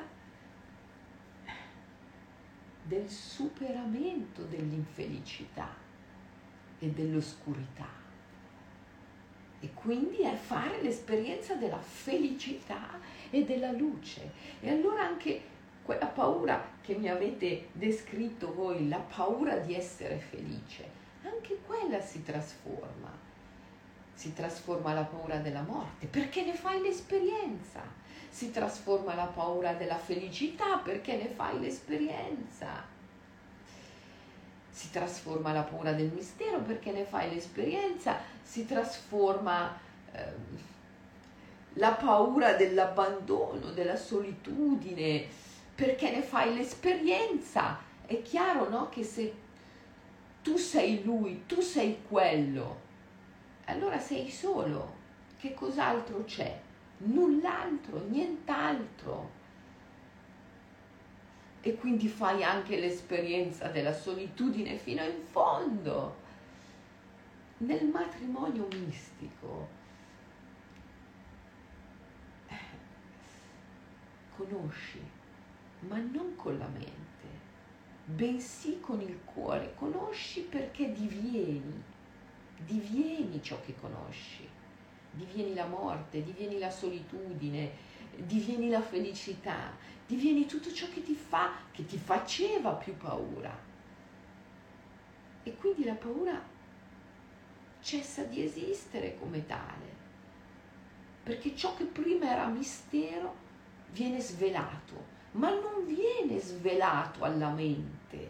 del 2.87 3.09
superamento 3.09 4.43
dell'infelicità 4.43 5.67
e 6.79 6.89
dell'oscurità. 6.89 7.87
E 9.59 9.73
quindi 9.73 10.21
è 10.21 10.35
fare 10.35 10.81
l'esperienza 10.81 11.55
della 11.55 11.79
felicità 11.79 12.99
e 13.29 13.43
della 13.43 13.71
luce. 13.71 14.31
E 14.61 14.69
allora 14.69 15.03
anche 15.03 15.41
quella 15.83 16.05
paura 16.05 16.75
che 16.81 16.95
mi 16.95 17.09
avete 17.09 17.69
descritto 17.73 18.53
voi, 18.53 18.87
la 18.87 18.99
paura 18.99 19.57
di 19.57 19.73
essere 19.73 20.17
felice, 20.17 20.89
anche 21.23 21.59
quella 21.65 21.99
si 21.99 22.23
trasforma 22.23 23.25
si 24.17 24.33
trasforma 24.33 24.93
la 24.93 25.03
paura 25.03 25.37
della 25.37 25.61
morte 25.61 26.07
perché 26.07 26.43
ne 26.43 26.55
fai 26.55 26.81
l'esperienza, 26.81 27.81
si 28.37 28.51
trasforma 28.51 29.15
la 29.15 29.25
paura 29.25 29.73
della 29.73 29.97
felicità 29.97 30.77
perché 30.77 31.15
ne 31.15 31.25
fai 31.27 31.59
l'esperienza, 31.59 32.83
si 34.69 34.91
trasforma 34.91 35.51
la 35.53 35.63
paura 35.63 35.91
del 35.93 36.11
mistero 36.13 36.59
perché 36.59 36.91
ne 36.91 37.03
fai 37.03 37.33
l'esperienza, 37.33 38.19
si 38.43 38.67
trasforma 38.67 39.75
eh, 40.11 40.33
la 41.73 41.93
paura 41.93 42.53
dell'abbandono, 42.53 43.71
della 43.71 43.95
solitudine 43.95 45.25
perché 45.73 46.11
ne 46.11 46.21
fai 46.21 46.53
l'esperienza. 46.53 47.79
È 48.05 48.21
chiaro 48.21 48.69
no? 48.69 48.89
che 48.89 49.03
se 49.03 49.33
tu 50.43 50.57
sei 50.57 51.03
lui, 51.03 51.45
tu 51.47 51.59
sei 51.59 52.03
quello, 52.07 52.81
allora 53.65 53.97
sei 53.97 54.29
solo. 54.29 54.93
Che 55.39 55.55
cos'altro 55.55 56.23
c'è? 56.23 56.65
Null'altro, 56.97 58.05
nient'altro. 58.07 59.31
E 61.61 61.75
quindi 61.75 62.07
fai 62.07 62.43
anche 62.43 62.79
l'esperienza 62.79 63.67
della 63.67 63.93
solitudine 63.93 64.77
fino 64.77 65.03
in 65.03 65.21
fondo. 65.23 66.25
Nel 67.59 67.85
matrimonio 67.85 68.67
mistico 68.71 69.67
conosci, 74.35 75.01
ma 75.79 75.97
non 75.97 76.35
con 76.35 76.57
la 76.57 76.67
mente, 76.67 76.95
bensì 78.05 78.79
con 78.79 79.01
il 79.01 79.19
cuore, 79.25 79.73
conosci 79.75 80.41
perché 80.41 80.91
divieni 80.91 81.95
divieni 82.65 83.41
ciò 83.41 83.59
che 83.61 83.75
conosci, 83.79 84.46
divieni 85.17 85.53
la 85.53 85.65
morte, 85.65 86.23
divieni 86.23 86.59
la 86.59 86.69
solitudine, 86.69 87.71
divieni 88.15 88.69
la 88.69 88.81
felicità, 88.81 89.75
divieni 90.05 90.45
tutto 90.45 90.71
ciò 90.71 90.87
che 90.93 91.03
ti 91.03 91.13
fa, 91.13 91.51
che 91.71 91.85
ti 91.85 91.97
faceva 91.97 92.71
più 92.71 92.95
paura. 92.95 93.65
E 95.43 95.55
quindi 95.55 95.83
la 95.83 95.93
paura 95.93 96.41
cessa 97.81 98.23
di 98.23 98.43
esistere 98.43 99.17
come 99.19 99.45
tale, 99.45 99.95
perché 101.23 101.55
ciò 101.55 101.75
che 101.75 101.85
prima 101.85 102.31
era 102.31 102.47
mistero 102.47 103.35
viene 103.91 104.19
svelato, 104.19 105.15
ma 105.31 105.49
non 105.49 105.85
viene 105.85 106.39
svelato 106.39 107.23
alla 107.23 107.49
mente, 107.49 108.29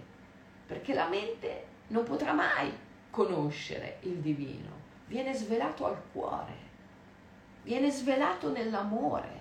perché 0.66 0.94
la 0.94 1.08
mente 1.08 1.66
non 1.88 2.04
potrà 2.04 2.34
mai 2.34 2.72
conoscere 3.10 3.98
il 4.02 4.18
divino, 4.18 4.70
viene 5.08 5.34
svelato 5.34 5.86
al 5.86 6.02
cuore, 6.12 6.67
viene 7.68 7.92
svelato 7.92 8.50
nell'amore. 8.50 9.36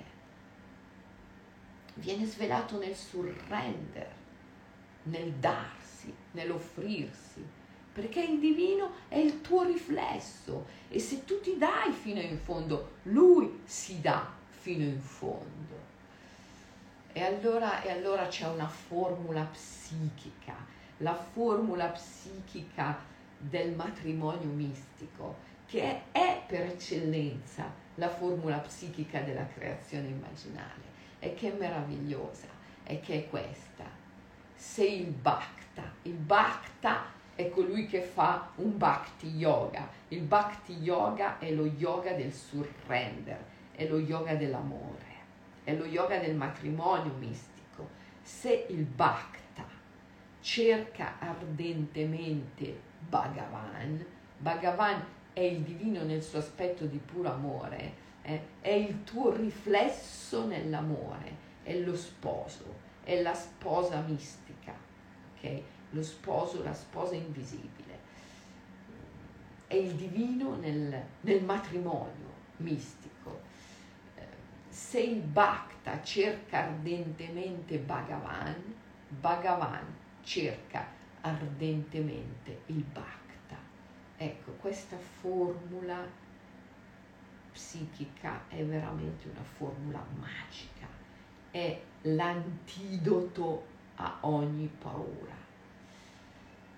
viene 1.99 2.27
svelato 2.27 2.77
nel 2.79 2.95
surrender, 2.95 4.13
nel 5.05 5.33
darsi, 5.33 6.13
nell'offrirsi, 6.33 7.43
perché 7.91 8.21
il 8.21 8.39
divino 8.39 8.91
è 9.09 9.17
il 9.17 9.41
tuo 9.41 9.63
riflesso 9.63 10.67
e 10.89 10.99
se 10.99 11.25
tu 11.25 11.41
ti 11.41 11.57
dai 11.57 11.93
fino 11.93 12.21
in 12.21 12.37
fondo, 12.39 12.97
lui 13.05 13.61
si 13.65 14.03
dà 14.03 14.31
fino 14.51 14.83
in 14.85 15.01
fondo. 15.01 15.85
E 17.13 17.23
allora, 17.23 17.81
e 17.81 17.91
allora 17.91 18.27
c'è 18.27 18.47
una 18.47 18.69
formula 18.69 19.45
psichica, 19.45 20.55
la 20.99 21.15
formula 21.15 21.87
psichica 21.87 22.99
del 23.39 23.75
matrimonio 23.75 24.51
mistico, 24.51 25.37
che 25.65 26.03
è 26.13 26.43
per 26.47 26.67
eccellenza 26.67 27.85
la 27.97 28.09
formula 28.09 28.59
psichica 28.59 29.21
della 29.21 29.47
creazione 29.47 30.09
immaginale 30.09 30.95
e 31.19 31.35
che 31.35 31.53
è 31.53 31.57
meravigliosa 31.57 32.47
e 32.85 33.01
che 33.01 33.15
è 33.25 33.29
questa. 33.29 33.85
Sei 34.55 35.01
il 35.01 35.11
Bhakta, 35.11 35.83
il 36.03 36.15
Bhakta 36.15 37.15
è 37.35 37.51
colui 37.51 37.87
che 37.87 38.01
fa 38.01 38.51
un 38.57 38.77
Bhakti 38.79 39.29
Yoga. 39.37 39.89
Il 40.09 40.23
Bhakti 40.23 40.75
Yoga 40.79 41.39
è 41.39 41.51
lo 41.51 41.67
yoga 41.67 42.13
del 42.13 42.33
surrender, 42.33 43.45
è 43.73 43.87
lo 43.87 43.99
yoga 43.99 44.35
dell'amore, 44.35 45.05
è 45.65 45.75
lo 45.75 45.85
yoga 45.85 46.19
del 46.19 46.35
matrimonio 46.35 47.13
mistico. 47.19 47.89
Se 48.23 48.67
il 48.71 48.85
Bhakta 48.85 49.65
cerca 50.41 51.19
ardentemente 51.19 52.81
Bhagavan, 53.09 54.05
Bhagavan 54.39 55.05
è 55.37 55.41
il 55.41 55.61
divino 55.61 56.03
nel 56.03 56.23
suo 56.23 56.39
aspetto 56.39 56.87
di 56.87 56.97
puro 56.97 57.31
amore, 57.31 57.93
eh? 58.23 58.41
è 58.63 58.71
il 58.71 59.05
tuo 59.05 59.37
riflesso 59.37 60.47
nell'amore, 60.47 61.37
è 61.63 61.77
lo 61.79 61.95
sposo, 61.95 62.75
è 63.05 63.21
la 63.21 63.35
sposa 63.35 64.01
mistica, 64.01 64.73
ok? 65.35 65.61
Lo 65.91 66.03
sposo, 66.03 66.63
la 66.63 66.73
sposa 66.73 67.17
invisibile. 67.17 67.99
È 69.67 69.75
il 69.75 69.93
divino 69.93 70.57
nel, 70.57 71.03
nel 71.21 71.45
matrimonio 71.45 72.33
mistico. 72.57 73.43
Se 74.71 75.01
il 75.01 75.21
Bhakta 75.21 76.03
cerca 76.03 76.65
ardentemente 76.65 77.77
Bhagavan, 77.77 78.75
Bhagavan 79.21 79.85
cerca 80.23 80.87
ardentemente 81.21 82.63
il 82.69 82.83
Bhakta. 82.85 83.26
Ecco, 84.19 84.53
questa 84.53 84.97
formula 84.97 86.07
psichica 87.53 88.49
è 88.49 88.65
veramente 88.65 89.29
una 89.29 89.43
formula 89.43 90.05
magica, 90.19 90.87
è 91.51 91.79
l'antidoto 92.03 93.67
a 93.97 94.19
ogni 94.23 94.71
paura. 94.79 95.35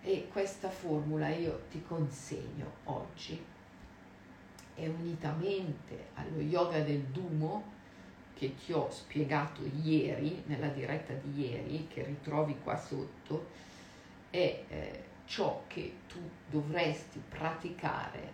E 0.01 0.29
questa 0.33 0.69
formula 0.69 1.29
io 1.29 1.65
ti 1.71 1.83
consegno 1.83 2.73
oggi. 2.85 3.45
E 4.75 4.89
unitamente 4.89 6.09
allo 6.15 6.41
yoga 6.41 6.81
del 6.81 7.03
Dumo 7.03 7.77
che 8.35 8.55
ti 8.55 8.73
ho 8.73 8.89
spiegato 8.91 9.63
ieri, 9.83 10.43
nella 10.47 10.69
diretta 10.69 11.13
di 11.13 11.41
ieri, 11.41 11.89
che 11.89 12.05
ritrovi 12.05 12.57
qua 12.63 12.77
sotto, 12.77 13.47
è 14.31 14.65
eh, 14.69 15.08
ciò 15.29 15.65
che 15.67 15.95
tu 16.09 16.19
dovresti 16.49 17.23
praticare 17.29 18.33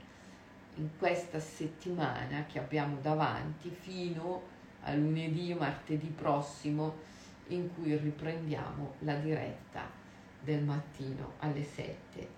in 0.77 0.91
questa 0.97 1.41
settimana 1.41 2.47
che 2.47 2.61
abbiamo 2.61 2.99
davanti 3.01 3.69
fino 3.69 4.43
a 4.83 4.95
lunedì 4.95 5.53
o 5.53 5.57
martedì 5.57 6.07
prossimo 6.07 7.03
in 7.49 7.75
cui 7.75 7.97
riprendiamo 7.97 8.95
la 9.01 9.17
diretta 9.17 9.91
del 10.41 10.63
mattino 10.63 11.33
alle 11.41 11.65
7. 11.65 12.29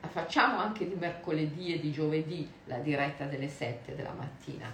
La 0.00 0.08
facciamo 0.08 0.58
anche 0.58 0.88
di 0.88 0.94
mercoledì 0.94 1.74
e 1.74 1.80
di 1.80 1.92
giovedì 1.92 2.50
la 2.64 2.78
diretta 2.78 3.26
delle 3.26 3.48
7 3.48 3.94
della 3.94 4.12
mattina, 4.12 4.72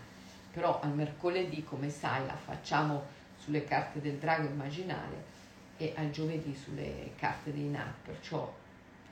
però 0.53 0.79
al 0.81 0.95
mercoledì, 0.95 1.65
come 1.65 1.91
sai, 1.91 2.25
la 2.27 2.37
facciamo 2.37 3.07
sulle 3.37 3.65
carte 3.65 4.01
del 4.01 4.19
drago 4.19 4.47
immaginale 4.47 5.31
e 5.79 5.95
al 5.97 6.11
giovedì 6.11 6.55
sulle 6.55 7.13
carte 7.17 7.53
dei 7.53 7.69
NAT, 7.69 7.95
perciò 8.05 8.61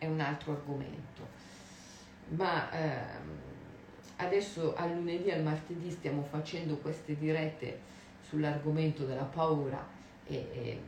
è 0.00 0.06
un 0.06 0.18
altro 0.18 0.52
argomento. 0.52 1.28
Ma 2.30 2.70
ehm, 2.72 3.38
adesso 4.16 4.74
al 4.74 4.94
lunedì 4.94 5.26
e 5.26 5.34
al 5.34 5.42
martedì 5.42 5.90
stiamo 5.90 6.22
facendo 6.22 6.76
queste 6.78 7.16
dirette 7.16 7.80
sull'argomento 8.22 9.04
della 9.04 9.24
paura 9.24 9.86
e, 10.26 10.34
e, 10.52 10.82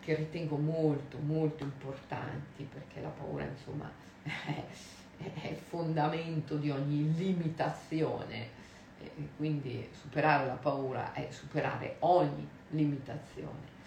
che 0.00 0.14
ritengo 0.14 0.56
molto 0.56 1.18
molto 1.18 1.64
importanti 1.64 2.64
perché 2.64 3.00
la 3.00 3.08
paura 3.08 3.44
insomma 3.44 3.90
è, 4.22 5.48
il 5.48 5.56
fondamento 5.56 6.56
di 6.56 6.70
ogni 6.70 7.14
limitazione 7.14 8.56
e 9.00 9.28
quindi 9.36 9.88
superare 9.92 10.46
la 10.46 10.54
paura 10.54 11.12
è 11.12 11.28
superare 11.30 11.96
ogni 12.00 12.46
limitazione 12.70 13.77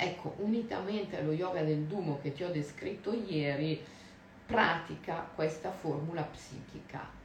Ecco, 0.00 0.34
unitamente 0.38 1.18
allo 1.18 1.32
yoga 1.32 1.62
del 1.62 1.82
Dumo 1.82 2.20
che 2.22 2.32
ti 2.32 2.44
ho 2.44 2.50
descritto 2.52 3.12
ieri, 3.12 3.84
pratica 4.46 5.28
questa 5.34 5.72
formula 5.72 6.22
psichica 6.22 7.18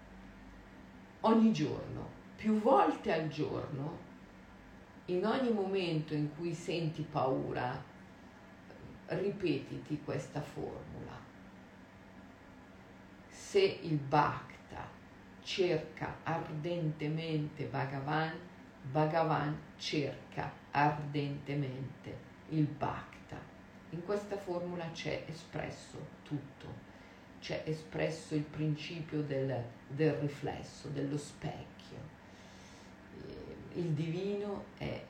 ogni 1.25 1.53
giorno, 1.53 2.09
più 2.35 2.59
volte 2.59 3.13
al 3.13 3.27
giorno, 3.27 4.11
in 5.05 5.25
ogni 5.25 5.51
momento 5.51 6.13
in 6.13 6.35
cui 6.35 6.53
senti 6.53 7.03
paura, 7.03 7.81
ripetiti 9.05 10.01
questa 10.03 10.41
formula. 10.41 11.17
Se 13.27 13.61
il 13.61 13.97
Bhakta 13.97 14.87
cerca 15.43 16.17
ardentemente 16.23 17.65
Bhagavan, 17.65 18.33
Bhagavan 18.91 19.57
cerca 19.77 20.51
ardentemente 20.71 22.31
il 22.53 22.65
Bhakta. 22.65 23.37
In 23.91 24.03
questa 24.03 24.37
formula 24.37 24.89
c'è 24.91 25.25
espresso 25.27 25.97
tutto, 26.23 26.67
c'è 27.39 27.63
espresso 27.65 28.35
il 28.35 28.43
principio 28.43 29.21
del, 29.21 29.63
del 29.87 30.13
riflesso, 30.13 30.87
dello 30.89 31.17
specchio. 31.17 31.97
Eh, 33.21 33.79
il 33.79 33.89
divino 33.89 34.65
è 34.77 35.03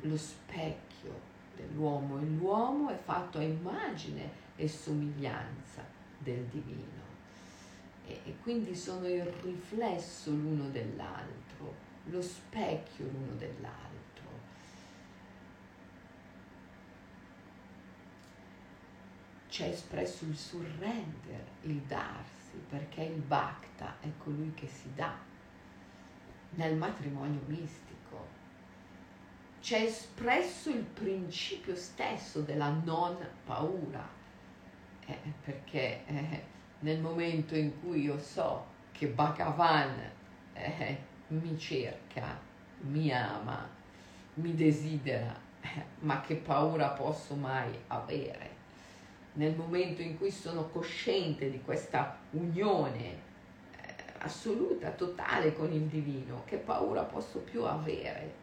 lo 0.00 0.16
specchio 0.16 1.30
dell'uomo 1.54 2.18
e 2.18 2.24
l'uomo 2.24 2.90
è 2.90 2.96
fatto 2.96 3.38
a 3.38 3.42
immagine 3.42 4.40
e 4.56 4.66
somiglianza 4.66 5.84
del 6.18 6.44
divino 6.46 7.02
e, 8.06 8.20
e 8.24 8.36
quindi 8.42 8.74
sono 8.74 9.06
il 9.06 9.24
riflesso 9.42 10.30
l'uno 10.30 10.68
dell'altro, 10.70 11.74
lo 12.04 12.22
specchio 12.22 13.06
l'uno 13.06 13.34
dell'altro. 13.36 13.91
C'è 19.52 19.66
espresso 19.66 20.24
il 20.24 20.34
surrender, 20.34 21.44
il 21.64 21.82
darsi, 21.82 22.56
perché 22.70 23.02
il 23.02 23.20
bhakta 23.20 23.96
è 24.00 24.08
colui 24.16 24.54
che 24.54 24.66
si 24.66 24.90
dà 24.94 25.14
nel 26.52 26.74
matrimonio 26.74 27.42
mistico. 27.44 28.26
C'è 29.60 29.82
espresso 29.82 30.70
il 30.70 30.82
principio 30.82 31.76
stesso 31.76 32.40
della 32.40 32.70
non 32.70 33.14
paura, 33.44 34.08
eh, 35.04 35.18
perché 35.44 36.06
eh, 36.06 36.44
nel 36.78 37.00
momento 37.00 37.54
in 37.54 37.78
cui 37.78 38.04
io 38.04 38.18
so 38.18 38.64
che 38.90 39.08
Bhagavan 39.08 40.12
eh, 40.54 40.98
mi 41.26 41.58
cerca, 41.58 42.40
mi 42.84 43.12
ama, 43.12 43.68
mi 44.34 44.54
desidera, 44.54 45.38
eh, 45.60 45.84
ma 45.98 46.22
che 46.22 46.36
paura 46.36 46.88
posso 46.92 47.34
mai 47.34 47.78
avere? 47.88 48.51
Nel 49.34 49.54
momento 49.54 50.02
in 50.02 50.18
cui 50.18 50.30
sono 50.30 50.68
cosciente 50.68 51.50
di 51.50 51.60
questa 51.62 52.18
unione 52.30 53.04
eh, 53.80 53.94
assoluta, 54.18 54.90
totale 54.90 55.54
con 55.54 55.72
il 55.72 55.82
divino, 55.82 56.42
che 56.44 56.56
paura 56.56 57.02
posso 57.02 57.38
più 57.38 57.64
avere? 57.64 58.40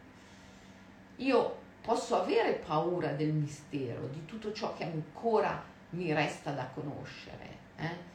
Io 1.16 1.56
posso 1.80 2.16
avere 2.16 2.54
paura 2.54 3.12
del 3.12 3.32
mistero, 3.32 4.08
di 4.08 4.24
tutto 4.24 4.52
ciò 4.52 4.74
che 4.74 4.84
ancora 4.84 5.62
mi 5.90 6.12
resta 6.12 6.52
da 6.52 6.68
conoscere 6.72 7.58
eh? 7.76 8.08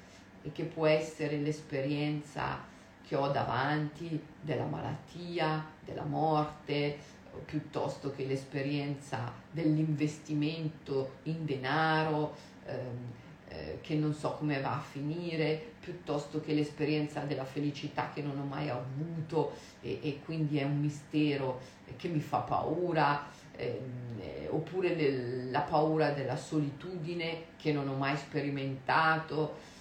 e 0.44 0.52
che 0.52 0.64
può 0.64 0.86
essere 0.86 1.38
l'esperienza 1.38 2.74
che 3.06 3.16
ho 3.16 3.30
davanti 3.30 4.20
della 4.42 4.66
malattia, 4.66 5.64
della 5.84 6.04
morte, 6.04 6.98
piuttosto 7.46 8.12
che 8.12 8.26
l'esperienza 8.26 9.34
dell'investimento 9.52 11.16
in 11.24 11.46
denaro, 11.46 12.36
ehm, 12.66 13.14
eh, 13.48 13.80
che 13.82 13.96
non 13.96 14.14
so 14.14 14.34
come 14.34 14.60
va 14.60 14.76
a 14.76 14.80
finire, 14.80 15.74
piuttosto 15.80 16.42
che 16.42 16.54
l'esperienza 16.54 17.22
della 17.22 17.46
felicità 17.46 18.10
che 18.14 18.22
non 18.22 18.40
ho 18.40 18.44
mai 18.44 18.70
avuto 18.70 19.54
e, 19.82 20.00
e 20.02 20.20
quindi 20.26 20.58
è 20.58 20.64
un 20.64 20.80
mistero 20.80 21.62
che 21.96 22.08
mi 22.08 22.20
fa 22.20 22.40
paura, 22.40 23.28
ehm, 23.56 24.20
eh, 24.20 24.48
oppure 24.50 24.96
le, 24.96 25.52
la 25.52 25.62
paura 25.62 26.12
della 26.12 26.36
solitudine 26.36 27.54
che 27.58 27.72
non 27.72 27.88
ho 27.88 27.96
mai 27.96 28.18
sperimentato. 28.18 29.74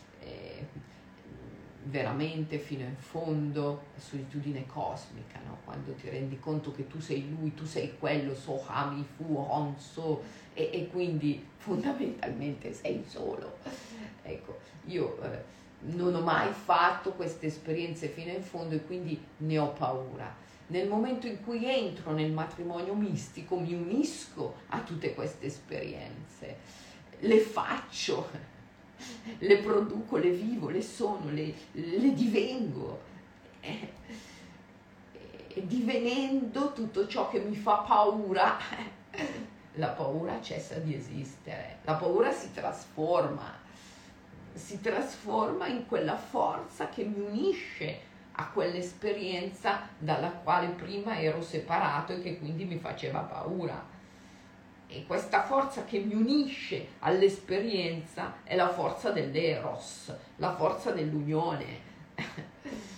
Veramente 1.86 2.58
fino 2.58 2.82
in 2.82 2.96
fondo, 2.96 3.82
la 3.94 4.00
solitudine 4.00 4.66
cosmica, 4.66 5.38
no? 5.44 5.58
quando 5.64 5.92
ti 5.92 6.08
rendi 6.08 6.38
conto 6.38 6.72
che 6.72 6.86
tu 6.86 6.98
sei 6.98 7.28
lui, 7.28 7.52
tu 7.54 7.66
sei 7.66 7.98
quello, 7.98 8.34
so 8.34 8.62
ami 8.66 9.04
fu 9.04 9.36
hon 9.36 9.78
so 9.78 10.22
e, 10.54 10.70
e 10.72 10.88
quindi 10.88 11.46
fondamentalmente 11.56 12.72
sei 12.72 13.04
solo. 13.06 13.58
Ecco, 14.22 14.58
io 14.86 15.20
eh, 15.22 15.42
non 15.92 16.14
ho 16.14 16.20
mai 16.20 16.52
fatto 16.52 17.12
queste 17.12 17.46
esperienze 17.46 18.08
fino 18.08 18.32
in 18.32 18.42
fondo 18.42 18.74
e 18.74 18.84
quindi 18.84 19.22
ne 19.38 19.58
ho 19.58 19.72
paura. 19.72 20.34
Nel 20.68 20.88
momento 20.88 21.26
in 21.26 21.42
cui 21.42 21.66
entro 21.66 22.12
nel 22.12 22.32
matrimonio 22.32 22.94
mistico 22.94 23.58
mi 23.58 23.74
unisco 23.74 24.54
a 24.68 24.80
tutte 24.80 25.12
queste 25.12 25.46
esperienze, 25.46 26.56
le 27.18 27.38
faccio, 27.38 28.30
le 29.38 29.58
produco, 29.58 30.16
le 30.16 30.30
vivo, 30.30 30.68
le 30.68 30.82
sono, 30.82 31.30
le, 31.30 31.54
le 31.72 32.12
divengo. 32.12 33.00
E, 33.60 33.92
e 35.56 35.66
divenendo 35.66 36.72
tutto 36.72 37.06
ciò 37.06 37.28
che 37.28 37.38
mi 37.40 37.54
fa 37.54 37.76
paura, 37.78 38.58
la 39.74 39.88
paura 39.88 40.40
cessa 40.40 40.78
di 40.78 40.94
esistere, 40.94 41.78
la 41.84 41.94
paura 41.94 42.32
si 42.32 42.52
trasforma, 42.52 43.52
si 44.52 44.80
trasforma 44.80 45.66
in 45.66 45.86
quella 45.86 46.16
forza 46.16 46.88
che 46.88 47.04
mi 47.04 47.20
unisce 47.20 48.12
a 48.36 48.48
quell'esperienza 48.48 49.88
dalla 49.96 50.30
quale 50.30 50.68
prima 50.68 51.20
ero 51.20 51.40
separato 51.40 52.12
e 52.12 52.20
che 52.20 52.38
quindi 52.38 52.64
mi 52.64 52.78
faceva 52.78 53.20
paura. 53.20 53.93
E 54.94 55.04
questa 55.06 55.42
forza 55.42 55.82
che 55.84 55.98
mi 55.98 56.14
unisce 56.14 56.90
all'esperienza 57.00 58.34
è 58.44 58.54
la 58.54 58.68
forza 58.68 59.10
dell'eros, 59.10 60.14
la 60.36 60.54
forza 60.54 60.92
dell'unione. 60.92 61.92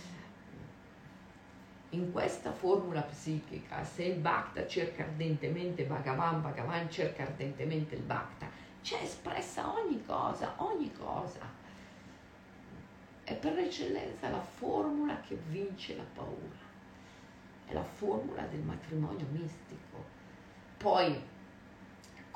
In 1.90 2.12
questa 2.12 2.52
formula 2.52 3.00
psichica, 3.00 3.82
se 3.82 4.02
il 4.02 4.18
Bhakta 4.18 4.66
cerca 4.66 5.04
ardentemente 5.04 5.84
Bhagavan, 5.84 6.42
Bhagavan 6.42 6.90
cerca 6.90 7.22
ardentemente 7.22 7.94
il 7.94 8.02
Bhakta, 8.02 8.46
c'è 8.82 8.98
espressa 9.02 9.72
ogni 9.72 10.04
cosa, 10.04 10.52
ogni 10.58 10.92
cosa. 10.92 11.50
È 13.24 13.34
per 13.34 13.56
eccellenza 13.58 14.28
la 14.28 14.42
formula 14.42 15.18
che 15.20 15.38
vince 15.48 15.96
la 15.96 16.04
paura. 16.14 16.64
È 17.64 17.72
la 17.72 17.84
formula 17.84 18.42
del 18.42 18.60
matrimonio 18.60 19.24
mistico. 19.30 20.04
Poi, 20.76 21.34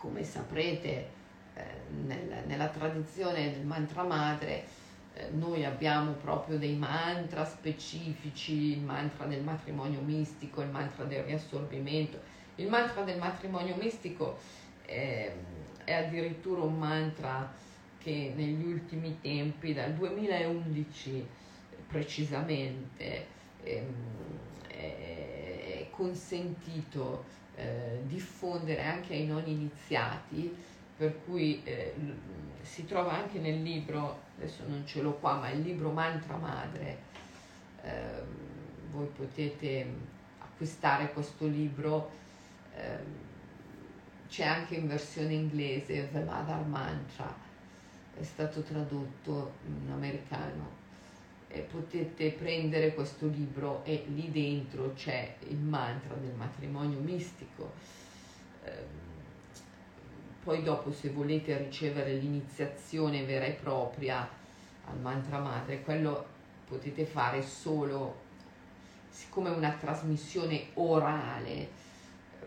come 0.01 0.25
saprete, 0.25 1.09
eh, 1.55 1.63
nel, 2.07 2.45
nella 2.47 2.69
tradizione 2.69 3.53
del 3.53 3.67
mantra 3.67 4.03
madre, 4.03 4.65
eh, 5.13 5.29
noi 5.33 5.65
abbiamo 5.65 6.13
proprio 6.13 6.57
dei 6.57 6.75
mantra 6.75 7.45
specifici, 7.45 8.73
il 8.73 8.81
mantra 8.81 9.27
del 9.27 9.43
matrimonio 9.43 10.01
mistico, 10.01 10.63
il 10.63 10.71
mantra 10.71 11.05
del 11.05 11.23
riassorbimento. 11.25 12.19
Il 12.57 12.69
mantra 12.69 13.03
del 13.03 13.19
matrimonio 13.19 13.77
mistico 13.77 14.39
è, 14.87 15.33
è 15.85 15.93
addirittura 15.93 16.63
un 16.63 16.79
mantra 16.79 17.53
che 17.99 18.33
negli 18.35 18.65
ultimi 18.65 19.19
tempi, 19.21 19.75
dal 19.75 19.93
2011 19.93 21.27
precisamente, 21.89 23.27
ehm, 23.63 23.93
è 24.69 25.87
consentito 25.91 27.25
eh, 27.61 28.01
diffondere 28.07 28.83
anche 28.83 29.13
ai 29.13 29.27
non 29.27 29.43
iniziati, 29.45 30.55
per 30.97 31.23
cui 31.25 31.63
eh, 31.65 31.95
si 32.63 32.87
trova 32.87 33.13
anche 33.13 33.39
nel 33.39 33.63
libro, 33.63 34.23
adesso 34.37 34.63
non 34.67 34.87
ce 34.87 35.03
l'ho 35.03 35.13
qua, 35.13 35.35
ma 35.35 35.51
il 35.51 35.61
libro 35.61 35.91
Mantra 35.91 36.37
Madre, 36.37 36.99
eh, 37.83 38.23
voi 38.91 39.07
potete 39.07 39.87
acquistare 40.39 41.13
questo 41.13 41.47
libro, 41.47 42.11
eh, 42.75 43.29
c'è 44.29 44.45
anche 44.45 44.77
in 44.77 44.89
versione 44.89 45.35
inglese, 45.35 46.09
The 46.13 46.23
Mother 46.23 46.65
Mantra, 46.65 47.35
è 48.19 48.23
stato 48.23 48.63
tradotto 48.63 49.53
in 49.67 49.91
americano. 49.91 50.80
E 51.53 51.61
potete 51.61 52.31
prendere 52.31 52.95
questo 52.95 53.27
libro 53.27 53.85
e 53.85 54.05
lì 54.15 54.31
dentro 54.31 54.93
c'è 54.95 55.35
il 55.49 55.59
mantra 55.59 56.15
del 56.15 56.33
matrimonio 56.35 57.01
mistico. 57.01 57.73
Eh, 58.65 59.09
poi 60.45 60.63
dopo 60.63 60.93
se 60.93 61.11
volete 61.11 61.59
ricevere 61.59 62.15
l'iniziazione 62.15 63.25
vera 63.25 63.47
e 63.47 63.53
propria 63.53 64.29
al 64.87 64.99
mantra 65.01 65.39
madre, 65.39 65.83
quello 65.83 66.25
potete 66.67 67.05
fare 67.05 67.43
solo, 67.43 68.17
siccome 69.09 69.53
è 69.53 69.57
una 69.57 69.73
trasmissione 69.73 70.69
orale, 70.75 71.69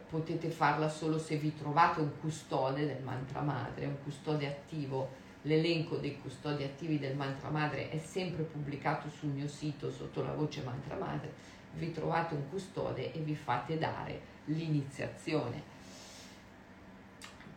potete 0.10 0.49
farla 0.49 0.88
solo 0.89 1.18
se 1.18 1.36
vi 1.38 1.56
trovate 1.56 1.99
un 1.99 2.12
custode 2.20 2.86
del 2.86 3.01
mantra 3.04 3.41
madre, 3.41 3.86
un 3.86 4.01
custode 4.04 4.47
attivo. 4.47 5.22
L'elenco 5.43 5.97
dei 5.97 6.19
custodi 6.19 6.63
attivi 6.63 6.99
del 6.99 7.15
mantra 7.15 7.49
madre 7.49 7.89
è 7.89 7.97
sempre 7.97 8.43
pubblicato 8.43 9.09
sul 9.09 9.29
mio 9.29 9.47
sito 9.47 9.91
sotto 9.91 10.23
la 10.23 10.33
voce 10.33 10.61
mantra 10.63 10.95
madre. 10.95 11.33
Vi 11.73 11.91
trovate 11.91 12.33
un 12.35 12.49
custode 12.49 13.13
e 13.13 13.19
vi 13.19 13.35
fate 13.35 13.77
dare 13.77 14.31
l'iniziazione 14.45 15.73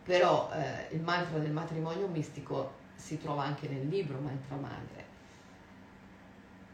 però 0.07 0.49
eh, 0.53 0.95
il 0.95 1.01
mantra 1.01 1.37
del 1.37 1.51
matrimonio 1.51 2.07
mistico 2.07 2.71
si 2.95 3.19
trova 3.19 3.43
anche 3.43 3.67
nel 3.67 3.89
libro 3.89 4.17
Mantra 4.19 4.55
Madre. 4.55 5.05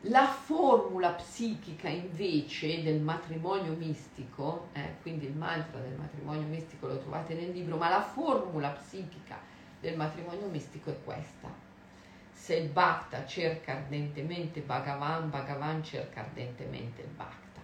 La 0.01 0.27
formula 0.27 1.09
psichica 1.13 1.89
invece 1.89 2.83
del 2.83 3.01
matrimonio 3.01 3.73
mistico, 3.73 4.67
eh, 4.73 4.97
quindi 5.01 5.25
il 5.25 5.35
mantra 5.35 5.79
del 5.79 5.95
matrimonio 5.97 6.47
mistico 6.47 6.85
lo 6.85 6.99
trovate 6.99 7.33
nel 7.33 7.49
libro, 7.49 7.75
ma 7.75 7.89
la 7.89 8.03
formula 8.03 8.69
psichica 8.69 9.39
del 9.83 9.97
matrimonio 9.97 10.47
mistico 10.47 10.91
è 10.91 11.03
questa. 11.03 11.49
Se 12.31 12.55
il 12.55 12.69
Bhakta 12.69 13.25
cerca 13.25 13.73
ardentemente 13.73 14.61
Bhagavan, 14.61 15.29
Bhagavan 15.29 15.83
cerca 15.83 16.21
ardentemente 16.21 17.01
il 17.01 17.09
Bhakta. 17.09 17.59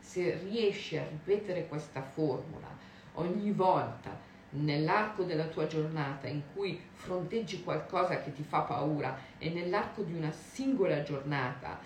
Se 0.00 0.36
riesci 0.42 0.96
a 0.96 1.06
ripetere 1.06 1.68
questa 1.68 2.02
formula 2.02 2.66
ogni 3.14 3.52
volta 3.52 4.10
nell'arco 4.50 5.22
della 5.22 5.46
tua 5.46 5.68
giornata 5.68 6.26
in 6.26 6.42
cui 6.52 6.82
fronteggi 6.90 7.62
qualcosa 7.62 8.20
che 8.20 8.32
ti 8.32 8.42
fa 8.42 8.62
paura 8.62 9.16
e 9.38 9.50
nell'arco 9.50 10.02
di 10.02 10.12
una 10.12 10.32
singola 10.32 11.04
giornata 11.04 11.78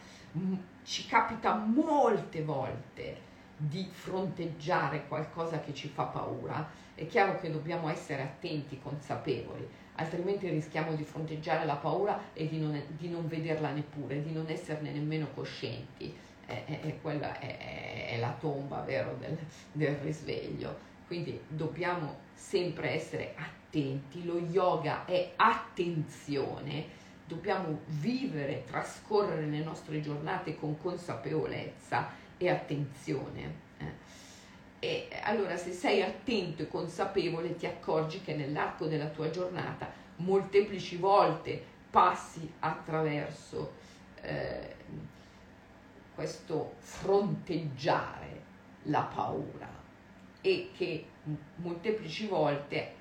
ci 0.82 1.06
capita 1.06 1.56
molte 1.56 2.42
volte 2.42 3.32
di 3.54 3.86
fronteggiare 3.90 5.06
qualcosa 5.06 5.60
che 5.60 5.74
ci 5.74 5.88
fa 5.88 6.04
paura, 6.04 6.66
è 6.94 7.06
chiaro 7.06 7.40
che 7.40 7.50
dobbiamo 7.50 7.88
essere 7.88 8.22
attenti, 8.22 8.78
consapevoli, 8.80 9.68
altrimenti 9.96 10.48
rischiamo 10.48 10.94
di 10.94 11.02
fronteggiare 11.02 11.64
la 11.64 11.76
paura 11.76 12.32
e 12.32 12.48
di 12.48 12.58
non, 12.58 12.80
di 12.96 13.08
non 13.08 13.26
vederla 13.26 13.70
neppure, 13.72 14.22
di 14.22 14.32
non 14.32 14.46
esserne 14.48 14.92
nemmeno 14.92 15.28
coscienti. 15.34 16.16
E, 16.46 16.64
e, 16.66 16.98
quella 17.00 17.38
è, 17.38 18.10
è, 18.10 18.18
la 18.18 18.36
tomba, 18.38 18.80
vero, 18.82 19.16
del, 19.18 19.36
del 19.72 19.96
risveglio. 19.96 20.92
Quindi 21.06 21.40
dobbiamo 21.48 22.18
sempre 22.34 22.90
essere 22.90 23.34
attenti, 23.36 24.24
lo 24.24 24.38
yoga 24.38 25.04
è 25.04 25.32
attenzione, 25.36 26.86
dobbiamo 27.26 27.80
vivere, 27.86 28.64
trascorrere 28.64 29.46
le 29.46 29.62
nostre 29.62 30.00
giornate 30.00 30.56
con 30.56 30.78
consapevolezza 30.78 32.10
e 32.36 32.50
attenzione. 32.50 33.63
E 34.84 35.08
allora 35.22 35.56
se 35.56 35.72
sei 35.72 36.02
attento 36.02 36.60
e 36.60 36.68
consapevole 36.68 37.56
ti 37.56 37.64
accorgi 37.64 38.20
che 38.20 38.34
nell'arco 38.34 38.84
della 38.84 39.06
tua 39.06 39.30
giornata 39.30 39.90
molteplici 40.16 40.98
volte 40.98 41.58
passi 41.88 42.52
attraverso 42.58 43.72
eh, 44.20 44.74
questo 46.14 46.74
fronteggiare 46.80 48.42
la 48.82 49.00
paura 49.04 49.70
e 50.42 50.70
che 50.76 51.06
molteplici 51.56 52.26
volte 52.26 52.92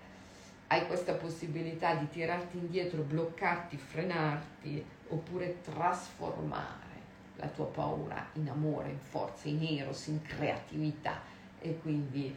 hai 0.68 0.88
questa 0.88 1.16
possibilità 1.16 1.96
di 1.96 2.08
tirarti 2.08 2.60
indietro, 2.60 3.02
bloccarti, 3.02 3.76
frenarti 3.76 4.86
oppure 5.10 5.60
trasformare 5.60 6.92
la 7.36 7.48
tua 7.48 7.66
paura 7.66 8.26
in 8.36 8.48
amore, 8.48 8.88
in 8.88 9.00
forza, 9.00 9.50
in 9.50 9.62
eros, 9.62 10.08
in 10.08 10.22
creatività 10.22 11.33
e 11.64 11.80
quindi 11.80 12.36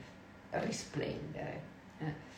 risplendere. 0.50 1.74
Eh. 1.98 2.34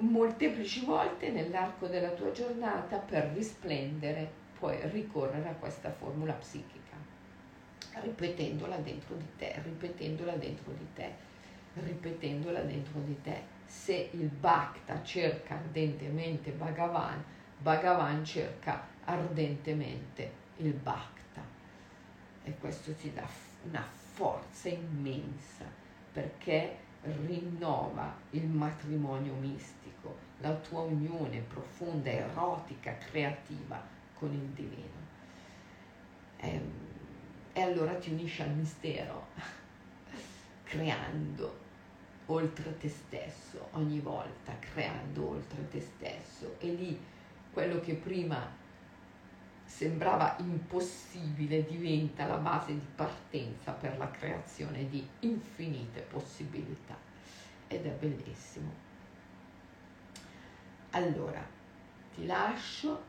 molteplici 0.00 0.84
volte 0.84 1.30
nell'arco 1.30 1.86
della 1.86 2.10
tua 2.10 2.30
giornata 2.30 2.98
per 2.98 3.32
risplendere 3.34 4.30
puoi 4.58 4.78
ricorrere 4.90 5.48
a 5.48 5.54
questa 5.54 5.90
formula 5.90 6.32
psichica, 6.34 6.96
ripetendola 8.02 8.76
dentro 8.76 9.14
di 9.16 9.26
te, 9.36 9.60
ripetendola 9.62 10.32
dentro 10.32 10.72
di 10.72 10.86
te, 10.94 11.12
ripetendola 11.74 12.60
dentro 12.60 13.00
di 13.00 13.20
te. 13.22 13.56
Se 13.66 14.10
il 14.12 14.28
Bhakta 14.28 15.02
cerca 15.02 15.54
ardentemente 15.54 16.50
Bhagavan, 16.50 17.22
Bhagavan 17.58 18.24
cerca 18.24 18.86
ardentemente 19.04 20.30
il 20.56 20.72
Bhakta. 20.72 21.16
E 22.44 22.54
questo 22.58 22.94
ti 22.94 23.12
dà 23.12 23.28
una 23.64 23.82
forza 23.82 24.68
immensa 24.68 25.64
perché 26.12 26.76
rinnova 27.02 28.14
il 28.30 28.46
matrimonio 28.46 29.34
mistico, 29.34 30.16
la 30.40 30.54
tua 30.54 30.80
unione 30.80 31.40
profonda, 31.40 32.10
erotica, 32.10 32.96
creativa 32.98 33.80
con 34.14 34.32
il 34.32 34.48
divino. 34.48 35.06
E, 36.36 36.48
ehm, 36.48 36.72
e 37.52 37.60
allora 37.60 37.94
ti 37.94 38.10
unisci 38.10 38.42
al 38.42 38.50
mistero, 38.50 39.26
creando 40.64 41.66
oltre 42.26 42.76
te 42.78 42.88
stesso 42.88 43.68
ogni 43.72 44.00
volta, 44.00 44.56
creando 44.58 45.30
oltre 45.30 45.68
te 45.68 45.80
stesso. 45.80 46.56
E 46.58 46.68
lì 46.68 47.00
quello 47.52 47.80
che 47.80 47.94
prima 47.94 48.48
sembrava 49.68 50.34
impossibile 50.38 51.62
diventa 51.64 52.26
la 52.26 52.38
base 52.38 52.72
di 52.72 52.86
partenza 52.94 53.72
per 53.72 53.98
la 53.98 54.10
creazione 54.10 54.88
di 54.88 55.06
infinite 55.20 56.00
possibilità 56.00 56.96
ed 57.68 57.84
è 57.84 57.90
bellissimo. 57.90 58.72
Allora, 60.90 61.44
ti 62.14 62.24
lascio 62.24 63.04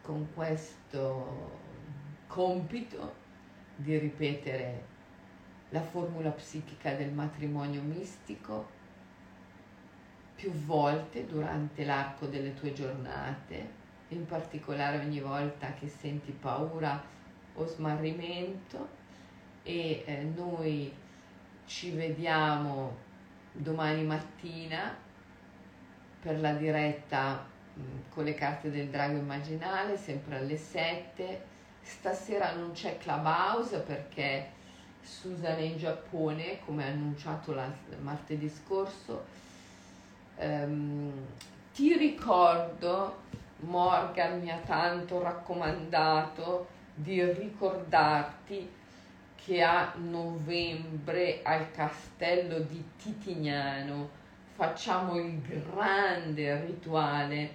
con 0.00 0.28
questo 0.32 1.58
compito 2.26 3.14
di 3.76 3.98
ripetere 3.98 4.86
la 5.68 5.82
formula 5.82 6.30
psichica 6.30 6.94
del 6.94 7.12
matrimonio 7.12 7.82
mistico 7.82 8.78
più 10.34 10.50
volte 10.52 11.26
durante 11.26 11.84
l'arco 11.84 12.26
delle 12.26 12.54
tue 12.54 12.72
giornate 12.72 13.79
in 14.10 14.26
particolare 14.26 14.98
ogni 14.98 15.20
volta 15.20 15.72
che 15.74 15.88
senti 15.88 16.30
paura 16.32 17.02
o 17.54 17.66
smarrimento 17.66 18.98
e 19.62 20.02
eh, 20.06 20.22
noi 20.34 20.92
ci 21.66 21.90
vediamo 21.90 22.96
domani 23.52 24.04
mattina 24.04 24.96
per 26.20 26.38
la 26.40 26.52
diretta 26.52 27.44
mh, 27.74 27.80
mm, 27.80 27.98
con 28.10 28.24
le 28.24 28.34
carte 28.34 28.70
del 28.70 28.88
drago 28.88 29.16
immaginale 29.16 29.96
sempre 29.96 30.36
alle 30.36 30.56
7 30.56 31.48
stasera 31.82 32.54
non 32.54 32.72
c'è 32.72 32.98
Clubhouse 32.98 33.78
perché 33.80 34.58
Susan 35.02 35.56
è 35.56 35.62
in 35.62 35.78
Giappone 35.78 36.60
come 36.64 36.86
annunciato 36.86 37.52
la, 37.52 37.70
martedì 38.00 38.48
scorso. 38.48 39.24
Um, 40.36 41.12
ti 41.74 41.96
ricordo 41.96 43.28
Morgan 43.60 44.40
mi 44.40 44.50
ha 44.50 44.58
tanto 44.58 45.22
raccomandato 45.22 46.68
di 46.94 47.22
ricordarti 47.22 48.68
che 49.34 49.62
a 49.62 49.92
novembre 49.96 51.40
al 51.42 51.70
castello 51.70 52.60
di 52.60 52.82
Titignano 52.96 54.08
facciamo 54.54 55.18
il 55.18 55.40
grande 55.40 56.64
rituale 56.66 57.54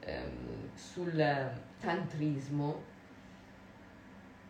ehm, 0.00 0.74
sul 0.74 1.52
tantrismo. 1.80 2.90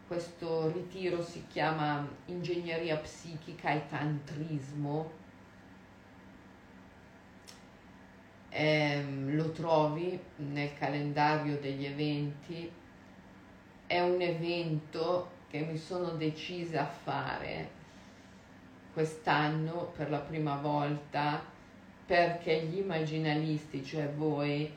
Questo 0.08 0.70
ritiro 0.72 1.22
si 1.22 1.46
chiama 1.46 2.06
ingegneria 2.26 2.96
psichica 2.96 3.70
e 3.70 3.86
tantrismo 3.88 5.20
ehm, 8.52 9.34
lo 9.34 9.50
trovi 9.50 10.18
nel 10.36 10.74
calendario 10.78 11.58
degli 11.58 11.86
eventi, 11.86 12.70
è 13.86 14.00
un 14.00 14.20
evento 14.20 15.30
che 15.48 15.60
mi 15.60 15.76
sono 15.76 16.10
decisa 16.10 16.82
a 16.82 16.86
fare 16.86 17.80
quest'anno 18.92 19.92
per 19.96 20.10
la 20.10 20.18
prima 20.18 20.56
volta 20.56 21.42
perché 22.04 22.64
gli 22.64 22.78
immaginalisti, 22.78 23.82
cioè 23.84 24.08
voi, 24.10 24.70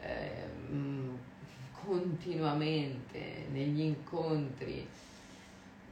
ehm, 0.00 1.18
continuamente 1.84 3.46
negli 3.50 3.80
incontri 3.80 4.86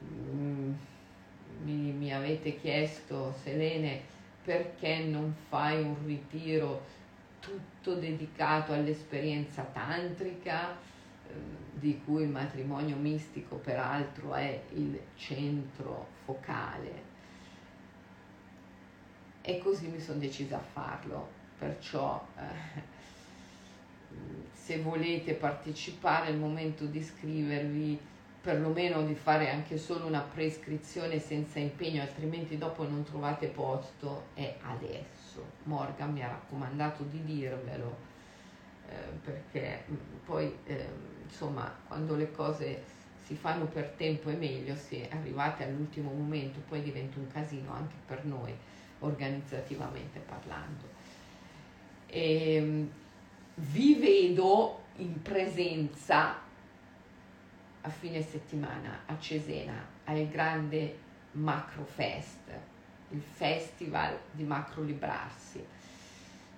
mm, 0.03 0.72
mi, 1.62 1.92
mi 1.92 2.14
avete 2.14 2.59
chiesto, 2.59 3.34
Selene, 3.42 4.14
perché 4.47 4.99
non 4.99 5.34
fai 5.49 5.82
un 5.82 5.97
ritiro 6.07 6.84
tutto 7.40 7.97
dedicato 7.97 8.72
all'esperienza 8.72 9.62
tantrica, 9.64 10.70
eh, 10.70 11.32
di 11.72 12.01
cui 12.05 12.22
il 12.22 12.28
matrimonio 12.28 12.94
mistico 12.94 13.57
peraltro 13.57 14.34
è 14.34 14.62
il 14.74 15.01
centro 15.16 16.07
focale. 16.24 17.03
E 19.42 19.59
così 19.59 19.88
mi 19.88 19.99
sono 19.99 20.20
decisa 20.20 20.59
a 20.59 20.61
farlo, 20.61 21.28
perciò 21.59 22.24
eh, 22.38 22.82
se 24.53 24.78
volete 24.78 25.34
partecipare 25.34 26.28
è 26.28 26.30
il 26.30 26.38
momento 26.38 26.84
di 26.84 26.99
iscrivervi 26.99 27.99
perlomeno 28.47 29.03
di 29.03 29.16
fare 29.16 29.51
anche 29.51 29.76
solo 29.76 30.07
una 30.07 30.20
prescrizione 30.20 31.18
senza 31.18 31.59
impegno, 31.59 32.01
altrimenti 32.01 32.57
dopo 32.57 32.88
non 32.88 33.03
trovate 33.03 33.49
posto, 33.49 34.26
è 34.34 34.55
adesso. 34.62 35.44
Morgan 35.64 36.12
mi 36.12 36.22
ha 36.22 36.28
raccomandato 36.28 37.03
di 37.03 37.24
dirvelo, 37.24 37.97
eh, 38.88 38.94
perché 39.24 39.82
mm, 39.90 39.94
poi 40.24 40.59
eh, 40.62 40.86
insomma 41.24 41.74
quando 41.88 42.14
le 42.14 42.30
cose 42.30 42.84
si 43.24 43.34
fanno 43.34 43.64
per 43.64 43.94
tempo 43.97 44.30
è 44.30 44.36
meglio, 44.36 44.76
se 44.76 45.09
arrivate 45.11 45.64
all'ultimo 45.64 46.12
momento 46.12 46.61
poi 46.68 46.82
diventa 46.82 47.18
un 47.18 47.26
casino 47.26 47.72
anche 47.72 47.97
per 48.07 48.24
noi, 48.24 48.55
organizzativamente 49.01 50.20
parlando. 50.20 50.84
E, 52.07 52.55
ehm, 52.55 52.90
vi 53.57 53.94
vedo 53.97 54.82
in 54.99 55.20
presenza 55.20 56.44
a 57.87 57.89
fine 57.89 58.20
settimana 58.20 59.03
a 59.07 59.16
Cesena 59.18 59.72
al 60.05 60.28
grande 60.28 60.99
Macro 61.32 61.84
Fest, 61.84 62.51
il 63.11 63.22
festival 63.22 64.18
di 64.32 64.43
Macro 64.43 64.82
Librarsi. 64.82 65.64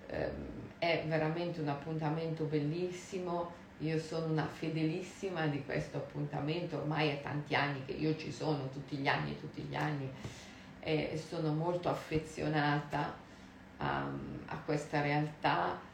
Eh, 0.07 0.31
è 0.79 1.05
veramente 1.07 1.61
un 1.61 1.69
appuntamento 1.69 2.45
bellissimo, 2.45 3.53
io 3.79 3.99
sono 3.99 4.27
una 4.27 4.47
fedelissima 4.47 5.47
di 5.47 5.63
questo 5.65 5.99
appuntamento, 5.99 6.79
ormai 6.79 7.09
è 7.09 7.21
tanti 7.21 7.55
anni 7.55 7.85
che 7.85 7.93
io 7.93 8.17
ci 8.17 8.33
sono, 8.33 8.71
tutti 8.71 8.97
gli 8.97 9.07
anni, 9.07 9.39
tutti 9.39 9.61
gli 9.63 9.75
anni, 9.75 10.11
e 10.81 11.23
sono 11.29 11.53
molto 11.53 11.91
affezionata 11.91 13.15
a, 13.77 14.11
a 14.47 14.57
questa 14.65 15.03
realtà. 15.03 15.87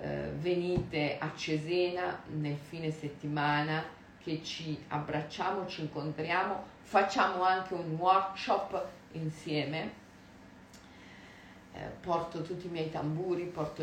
Eh, 0.00 0.30
venite 0.38 1.18
a 1.18 1.32
Cesena 1.34 2.22
nel 2.28 2.56
fine 2.56 2.92
settimana 2.92 3.96
che 4.28 4.42
ci 4.42 4.78
abbracciamo, 4.88 5.66
ci 5.66 5.80
incontriamo, 5.80 6.62
facciamo 6.82 7.42
anche 7.44 7.72
un 7.72 7.94
workshop 7.94 8.86
insieme. 9.12 10.06
Eh, 11.72 11.80
porto 12.00 12.42
tutti 12.42 12.66
i 12.66 12.70
miei 12.70 12.90
tamburi, 12.90 13.44
porto 13.44 13.82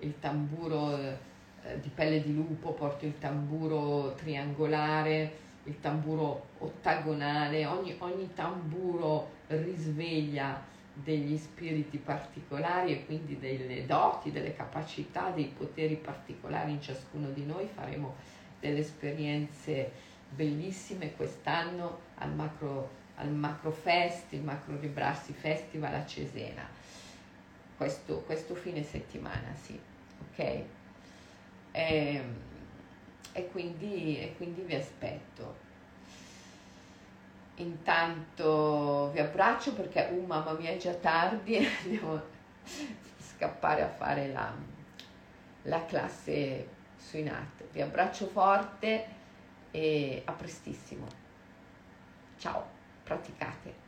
il 0.00 0.18
tamburo 0.18 0.98
eh, 0.98 1.80
di 1.80 1.88
pelle 1.88 2.20
di 2.20 2.34
lupo, 2.34 2.72
porto 2.72 3.06
il 3.06 3.16
tamburo 3.18 4.14
triangolare, 4.14 5.44
il 5.64 5.78
tamburo 5.78 6.46
ottagonale, 6.58 7.64
ogni, 7.66 7.94
ogni 8.00 8.34
tamburo 8.34 9.34
risveglia 9.46 10.60
degli 10.92 11.36
spiriti 11.36 11.98
particolari 11.98 12.92
e 12.92 13.04
quindi 13.06 13.38
delle 13.38 13.86
doti, 13.86 14.32
delle 14.32 14.54
capacità, 14.54 15.30
dei 15.30 15.52
poteri 15.56 15.94
particolari 15.94 16.72
in 16.72 16.80
ciascuno 16.80 17.28
di 17.30 17.44
noi. 17.44 17.68
Faremo 17.72 18.14
delle 18.66 18.80
esperienze 18.80 19.90
bellissime 20.28 21.14
quest'anno 21.14 22.00
al 22.16 22.32
Macro, 22.34 22.90
al 23.16 23.30
macro 23.30 23.70
Fest, 23.70 24.32
il 24.32 24.42
Macro 24.42 24.76
Librarsi 24.78 25.32
Festival 25.32 25.94
a 25.94 26.04
Cesena, 26.04 26.68
questo, 27.76 28.20
questo 28.22 28.54
fine 28.54 28.82
settimana, 28.82 29.54
sì, 29.54 29.78
ok? 30.30 30.38
E, 30.38 30.64
ehm, 31.72 32.34
e, 33.32 33.48
quindi, 33.48 34.18
e 34.20 34.34
quindi 34.36 34.62
vi 34.62 34.74
aspetto. 34.74 35.64
Intanto 37.56 39.10
vi 39.12 39.20
abbraccio 39.20 39.72
perché, 39.74 40.08
uh 40.10 40.26
mamma 40.26 40.52
mia, 40.52 40.70
è 40.70 40.76
già 40.76 40.92
tardi, 40.92 41.66
devo 41.84 42.20
scappare 43.18 43.82
a 43.82 43.88
fare 43.88 44.28
la, 44.28 44.52
la 45.62 45.84
classe 45.86 46.68
su 46.96 47.16
INAT. 47.16 47.55
Vi 47.76 47.82
abbraccio 47.82 48.26
forte 48.28 49.06
e 49.70 50.22
a 50.24 50.32
prestissimo. 50.32 51.06
Ciao, 52.38 52.64
praticate. 53.04 53.85